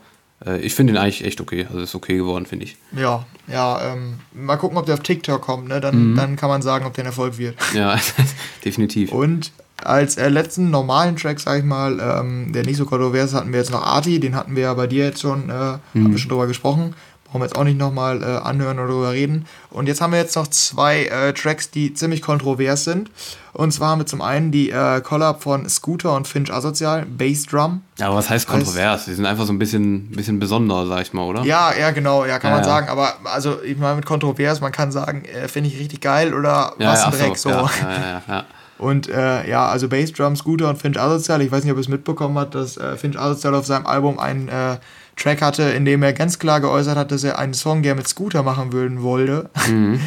[0.45, 1.65] Äh, ich finde den eigentlich echt okay.
[1.67, 2.77] Also ist okay geworden, finde ich.
[2.95, 5.79] Ja, ja, ähm, mal gucken, ob der auf TikTok kommt, ne?
[5.81, 7.55] Dann, dann kann man sagen, ob der ein Erfolg wird.
[7.73, 7.97] Ja,
[8.65, 9.11] definitiv.
[9.11, 9.51] Und
[9.83, 13.51] als äh, letzten normalen Track, sag ich mal, ähm, der nicht so kontrovers ist, hatten
[13.51, 16.17] wir jetzt noch Arti, den hatten wir ja bei dir jetzt schon, äh, haben wir
[16.17, 16.95] schon drüber gesprochen.
[17.35, 19.45] Brauchen wir jetzt auch nicht nochmal äh, anhören oder drüber reden.
[19.69, 23.11] Und jetzt haben wir jetzt noch zwei äh, Tracks, die ziemlich kontrovers sind.
[23.51, 27.45] Und zwar haben wir zum einen die äh, Collab von Scooter und Finch Asozial, Bass
[27.45, 27.81] Drum.
[27.99, 29.03] Aber was heißt kontrovers?
[29.03, 31.43] Die sind einfach so ein bisschen, bisschen besonderer, sag ich mal, oder?
[31.43, 32.69] Ja, ja, genau, ja, kann Ja, man ja.
[32.69, 32.87] sagen.
[32.87, 36.71] Aber also, ich meine, mit kontrovers, man kann sagen, äh, finde ich richtig geil oder
[36.79, 37.37] ja, was ja, ein Dreck.
[37.37, 37.49] So.
[37.49, 38.45] Ja, ja, ja, ja.
[38.77, 41.41] Und äh, ja, also Bassdrum, Scooter und Finch Asozial.
[41.41, 44.19] Ich weiß nicht, ob ihr es mitbekommen habt, dass äh, Finch Asozial auf seinem Album
[44.19, 44.77] einen äh,
[45.15, 48.07] Track hatte, in dem er ganz klar geäußert hat, dass er einen Song gerne mit
[48.07, 49.49] Scooter machen würden wollte.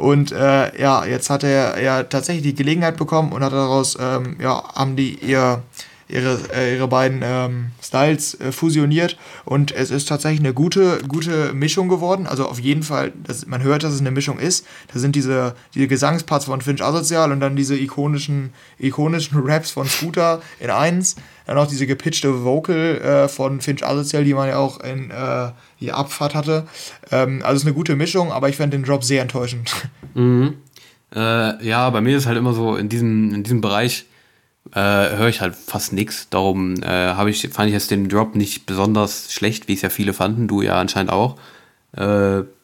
[0.00, 4.36] Und äh, ja, jetzt hat er ja tatsächlich die Gelegenheit bekommen und hat daraus, ähm,
[4.40, 5.62] ja, haben die ihr,
[6.10, 11.52] ihre, äh, ihre beiden ähm, Styles äh, fusioniert und es ist tatsächlich eine gute, gute
[11.52, 12.26] Mischung geworden.
[12.26, 14.66] Also auf jeden Fall, das, man hört, dass es eine Mischung ist.
[14.92, 19.86] Da sind diese, diese Gesangsparts von Finch Asozial und dann diese ikonischen, ikonischen Raps von
[19.86, 21.16] Scooter in eins.
[21.46, 25.50] Dann auch diese gepitchte Vocal äh, von Finch Asozial, die man ja auch in äh,
[25.80, 26.66] die Abfahrt hatte.
[27.10, 29.72] Ähm, also es ist eine gute Mischung, aber ich fand den Drop sehr enttäuschend.
[31.12, 34.06] Äh, ja, bei mir ist halt immer so, in diesem, in diesem Bereich
[34.74, 36.28] äh, höre ich halt fast nichts.
[36.30, 39.88] Darum äh, habe ich, fand ich jetzt den Drop nicht besonders schlecht, wie es ja
[39.90, 41.36] viele fanden, du ja anscheinend auch.
[41.92, 41.98] Äh,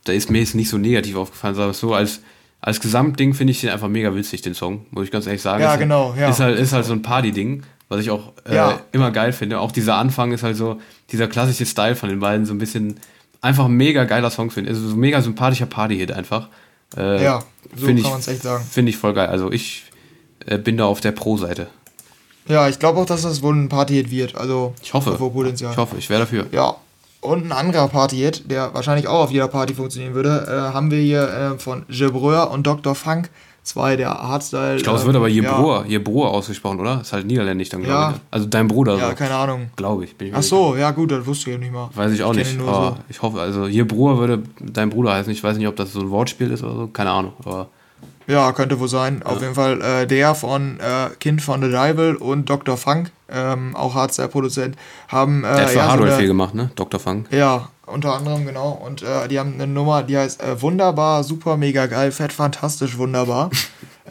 [0.04, 2.20] da ist mir jetzt nicht so negativ aufgefallen, sondern so als,
[2.60, 5.62] als Gesamtding finde ich den einfach mega witzig, den Song, muss ich ganz ehrlich sagen.
[5.62, 6.28] Ja, ist, genau, ja.
[6.30, 8.80] Ist halt, ist halt so ein Party-Ding, was ich auch äh, Ja.
[8.92, 9.58] immer geil finde.
[9.58, 10.80] Auch dieser Anfang ist halt so,
[11.10, 13.00] dieser klassische Style von den beiden, so ein bisschen,
[13.40, 14.70] einfach ein mega geiler Song finde.
[14.70, 16.48] Also so ein mega sympathischer Party-Hit einfach.
[16.96, 17.42] Äh, Ja,
[17.74, 18.64] so kann man es echt sagen.
[18.70, 19.26] Finde ich voll geil.
[19.28, 19.84] Also ich
[20.46, 21.66] äh, bin da auf der Pro-Seite.
[22.48, 24.36] Ja, ich glaube auch, dass das wohl ein Party-Hit wird.
[24.36, 25.12] Also Ich hoffe.
[25.12, 25.72] Potenzial.
[25.72, 26.46] Ich hoffe, ich wäre dafür.
[26.52, 26.76] Ja.
[27.20, 30.98] Und ein anderer Party-Hit, der wahrscheinlich auch auf jeder Party funktionieren würde, äh, haben wir
[31.00, 32.94] hier äh, von Jebreur und Dr.
[32.94, 33.30] Funk.
[33.64, 34.76] Zwei der Hardstyle.
[34.76, 37.00] Ich glaube, es ähm, wird aber ja, Jebroer, Jebroer ausgesprochen, oder?
[37.00, 38.08] Ist halt niederländisch dann, glaube Ja.
[38.10, 38.14] ich.
[38.14, 38.20] ne?
[38.30, 39.16] Also dein Bruder, Ja, so.
[39.16, 39.70] keine Ahnung.
[39.74, 40.16] glaube ich.
[40.16, 41.90] Bin ich Ach so, ja gut, das wusste ich ja nicht mal.
[41.92, 42.60] Weiß ich auch kenn nicht.
[42.60, 42.96] Aber so.
[43.08, 45.32] ich hoffe, also Jebroer würde dein Bruder heißen.
[45.32, 46.86] Ich weiß nicht, ob das so ein Wortspiel ist oder so.
[46.86, 47.32] Keine Ahnung.
[47.44, 47.66] Aber
[48.26, 49.22] Ja, könnte wohl sein.
[49.22, 52.76] Auf jeden Fall äh, der von äh, Kind von The Devil und Dr.
[52.76, 54.76] Funk, ähm, auch Hardstyle-Produzent,
[55.08, 55.44] haben.
[55.44, 56.70] Äh, der hat für ja, so Hardware eine- viel gemacht, ne?
[56.74, 56.98] Dr.
[56.98, 57.28] Funk.
[57.30, 58.70] Ja, unter anderem, genau.
[58.84, 62.98] Und äh, die haben eine Nummer, die heißt äh, Wunderbar, super, mega geil, fett, fantastisch,
[62.98, 63.50] wunderbar.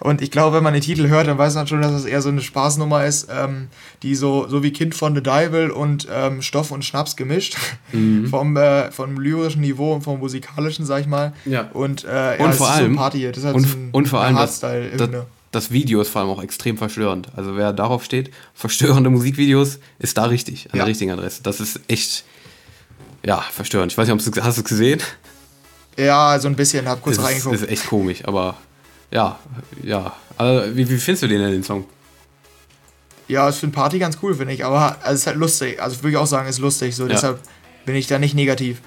[0.00, 2.22] und ich glaube, wenn man den Titel hört, dann weiß man schon, dass es eher
[2.22, 3.68] so eine Spaßnummer ist, ähm,
[4.02, 7.56] die so, so wie Kind von The Devil und ähm, Stoff und Schnaps gemischt.
[8.30, 11.32] vom, äh, vom lyrischen Niveau und vom musikalischen, sag ich mal.
[11.44, 11.68] Ja.
[11.72, 13.76] Und, äh, ja, Und es vor so allem, ein Party Das ist halt und, so
[13.76, 15.26] ein, und vor allem das, das, Hardstyle-Hymne.
[15.52, 17.28] das Video ist vor allem auch extrem verstörend.
[17.36, 20.84] Also wer darauf steht, verstörende Musikvideos, ist da richtig, an Ja.
[20.84, 21.42] der richtigen Adresse.
[21.42, 22.24] Das ist echt,
[23.24, 23.92] ja, verstörend.
[23.92, 25.00] Ich weiß nicht, ob du hast du es gesehen?
[25.98, 27.56] Ja, so ein bisschen, hab kurz Das ist, reingeguckt.
[27.56, 28.56] ist echt komisch, aber
[29.10, 29.38] ja,
[29.82, 30.12] ja.
[30.36, 31.84] Also, wie, wie findest du den denn, den Song?
[33.28, 34.64] Ja, ist für ein Party ganz cool, finde ich.
[34.64, 35.80] Aber also, es ist halt lustig.
[35.80, 36.96] Also würde ich auch sagen, ist lustig.
[36.96, 37.10] So, Ja.
[37.10, 37.40] deshalb
[37.84, 38.80] bin ich da nicht negativ.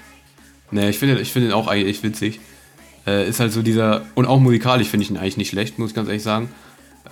[0.70, 2.40] Ne, ich finde ich find den auch eigentlich echt witzig.
[3.06, 5.90] Äh, ist halt so dieser, und auch musikalisch finde ich ihn eigentlich nicht schlecht, muss
[5.90, 6.48] ich ganz ehrlich sagen.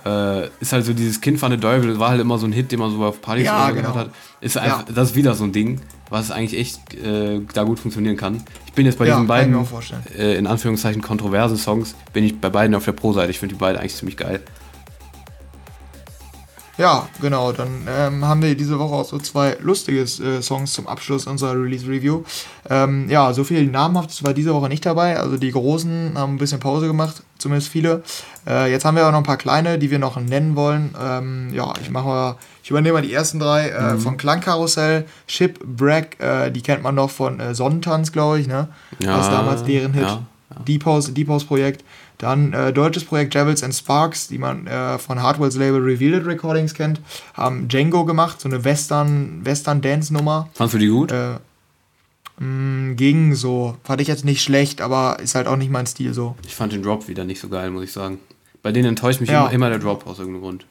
[0.05, 2.71] Äh, ist halt so dieses Kind von der Teufel, war halt immer so ein Hit,
[2.71, 3.89] den man so auf Partys Ja, genau.
[3.91, 4.13] gehört hat.
[4.41, 4.93] Ist einfach, Ja.
[4.93, 5.79] das ist wieder so ein Ding,
[6.09, 8.43] was eigentlich echt äh, da gut funktionieren kann.
[8.65, 9.55] Ich bin jetzt bei Ja, diesen beiden,
[10.17, 13.31] äh, in Anführungszeichen, kontroversen Songs, bin ich bei beiden auf der Pro-Seite.
[13.31, 14.41] Ich finde die beiden eigentlich ziemlich geil.
[16.77, 17.51] Ja, genau.
[17.51, 21.53] Dann ähm, haben wir diese Woche auch so zwei lustige äh, Songs zum Abschluss unserer
[21.53, 22.23] Release-Review.
[22.69, 25.19] Ähm, ja, so viel namhaftes war diese Woche nicht dabei.
[25.19, 28.01] Also die großen haben ein bisschen Pause gemacht, zumindest viele.
[28.47, 30.95] Äh, jetzt haben wir aber noch ein paar kleine, die wir noch nennen wollen.
[30.99, 33.97] Ähm, ja, ich mache mal, ich übernehme mal die ersten drei Mhm.
[33.97, 38.67] äh, von Klangkarussell, Shipwreck, äh, die kennt man noch von äh, Sonnentanz, glaube ich, ne?
[38.99, 40.03] Ja, das damals deren Hit.
[40.03, 40.21] ja,
[40.67, 41.83] Deep House, Deep House Projekt.
[42.19, 46.73] Dann äh, deutsches Projekt Devils and Sparks, die man äh, von Hardwell's Label Revealed Recordings
[46.73, 47.01] kennt,
[47.33, 50.47] haben Django gemacht, so eine Western, Western Dance Nummer.
[50.53, 51.11] Fandst du die gut?
[51.11, 51.39] Äh,
[52.43, 53.77] mh, ging so.
[53.83, 56.35] Fand ich jetzt nicht schlecht, aber ist halt auch nicht mein Stil so.
[56.45, 58.19] Ich fand den Drop wieder nicht so geil, muss ich sagen.
[58.61, 59.41] Bei denen enttäuscht mich Ja.
[59.45, 60.65] immer, immer der Drop aus irgendeinem Grund.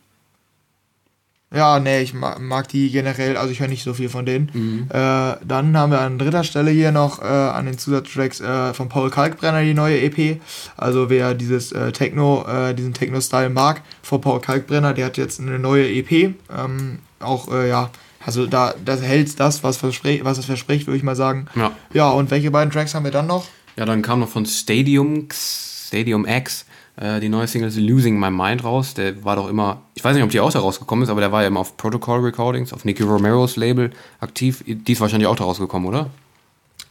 [1.54, 4.50] Ja, nee, ich mag, mag die generell, also ich höre nicht so viel von denen.
[4.54, 4.86] Mhm.
[4.88, 8.88] Äh, dann haben wir an dritter Stelle hier noch äh, an den Zusatztracks äh, von
[8.88, 10.40] Paul Kalkbrenner die neue EP.
[10.78, 15.40] Also wer dieses äh, Techno, äh, diesen Techno-Style mag, von Paul Kalkbrenner, der hat jetzt
[15.40, 16.10] eine neue EP.
[16.10, 17.90] Ähm, auch, äh, ja,
[18.24, 21.46] also da das hält das, was, was es verspricht, würde ich mal sagen.
[21.54, 21.72] Ja.
[21.92, 23.46] Ja, und welche beiden Tracks haben wir dann noch?
[23.76, 26.66] Ja, dann kam noch von Stadium, X- Stadium X
[26.96, 28.94] äh, die neue Single Losing My Mind raus.
[28.94, 31.32] Der war doch immer, ich weiß nicht, ob die auch da rausgekommen ist, aber der
[31.32, 34.62] war ja immer auf Protocol Recordings, auf Nicky Romeros Label aktiv.
[34.66, 36.10] Die ist wahrscheinlich auch da rausgekommen, oder?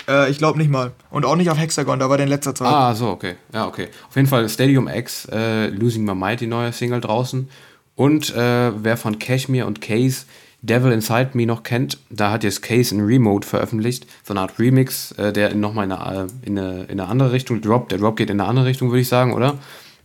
[0.07, 0.91] Äh, ich glaube nicht mal.
[1.11, 2.67] Und auch nicht auf Hexagon, da war der in letzter Zeit.
[2.67, 3.35] Ah, so, okay.
[3.53, 3.89] Ja, okay.
[4.09, 7.47] Auf jeden Fall Stadium X, äh, Losing My Mind, die neue Single draußen.
[7.95, 10.25] Und äh, wer von Cashmere und Case
[10.63, 14.59] Devil Inside Me noch kennt, da hat jetzt Case in Remote veröffentlicht, so eine Art
[14.59, 17.91] Remix, äh, der nochmal in eine, in, eine, in eine andere Richtung droppt.
[17.91, 19.55] Der Drop geht in eine andere Richtung, würde ich sagen, oder?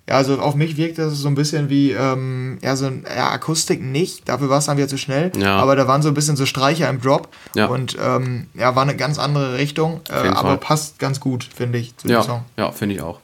[0.08, 3.28] Ja, also auf mich wirkt das so ein bisschen wie, ähm, ja, so ein, ja,
[3.30, 5.56] Akustik nicht, dafür war es dann wieder zu schnell, Ja.
[5.58, 7.66] aber da waren so ein bisschen so Streicher im Drop Ja.
[7.66, 10.58] und ähm, ja, war eine ganz andere Richtung, äh, aber Fall.
[10.58, 12.44] passt ganz gut, finde ich, zu dem Ja, Song.
[12.56, 13.18] ja finde ich auch.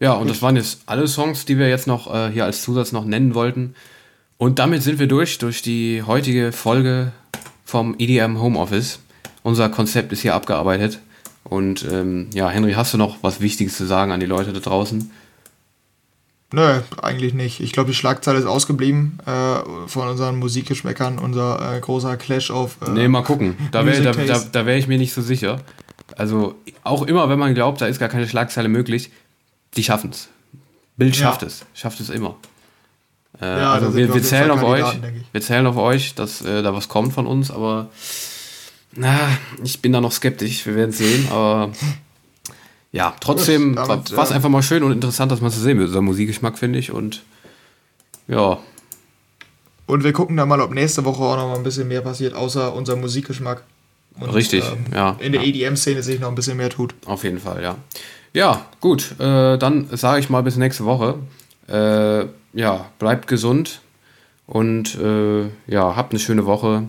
[0.00, 2.90] Ja, und das waren jetzt alle Songs, die wir jetzt noch äh, hier als Zusatz
[2.90, 3.74] noch nennen wollten.
[4.38, 7.12] Und damit sind wir durch, durch die heutige Folge
[7.64, 8.98] vom EDM Homeoffice.
[9.42, 11.00] Unser Konzept ist hier abgearbeitet.
[11.44, 14.60] Und ähm, ja, Henry, hast du noch was Wichtiges zu sagen an die Leute da
[14.60, 15.10] draußen?
[16.52, 17.60] Nö, eigentlich nicht.
[17.60, 22.76] Ich glaube, die Schlagzeile ist ausgeblieben äh, von unseren Musikgeschmäckern, unser äh, großer Clash auf.
[22.86, 23.56] Äh, Nee, mal gucken.
[23.72, 25.60] Da wäre da, da, da wär ich mir nicht so sicher.
[26.16, 26.54] Also,
[26.84, 29.10] auch immer, wenn man glaubt, da ist gar keine Schlagzeile möglich,
[29.76, 30.28] die schaffen es.
[30.96, 31.22] Bild Ja.
[31.26, 31.66] schafft es.
[31.74, 32.36] Schafft es immer.
[33.40, 34.86] Äh, Ja, also wir, wir zählen auf euch.
[35.32, 37.88] Wir zählen auf euch, dass äh, da was kommt von uns, aber
[38.94, 39.18] na,
[39.62, 40.64] ich bin da noch skeptisch.
[40.66, 41.70] Wir werden sehen, aber
[42.92, 46.04] ja, trotzdem war es einfach mal schön und interessant, das mal zu sehen mit unserem
[46.04, 46.92] Musikgeschmack, finde ich.
[46.92, 47.22] Und
[48.28, 48.58] ja,
[49.86, 52.34] Und wir gucken dann mal, ob nächste Woche auch noch mal ein bisschen mehr passiert,
[52.34, 53.64] außer unser Musikgeschmack.
[54.20, 54.62] Und, Richtig,
[54.94, 55.48] ja, In der ja.
[55.48, 56.94] EDM-Szene sich noch ein bisschen mehr tut.
[57.04, 57.74] Auf jeden Fall, ja.
[58.32, 61.16] Ja, gut, äh, dann sage ich mal bis nächste Woche.
[61.66, 63.80] Äh, ja, bleibt gesund
[64.46, 66.88] und äh, ja, habt eine schöne Woche.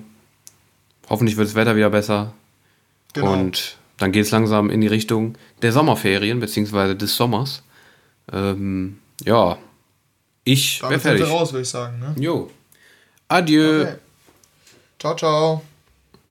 [1.10, 2.34] Hoffentlich wird das Wetter wieder besser.
[3.14, 3.34] Genau.
[3.34, 7.64] Und dann geht es langsam in die Richtung der Sommerferien, beziehungsweise des Sommers.
[8.32, 9.58] Ähm, ja,
[10.44, 11.30] ich Damit wir fertig.
[11.30, 12.00] raus, würde ich sagen.
[12.00, 12.16] Ne?
[12.22, 12.50] Jo.
[13.28, 13.82] Adieu.
[13.82, 13.96] Okay.
[15.00, 15.62] Ciao, ciao.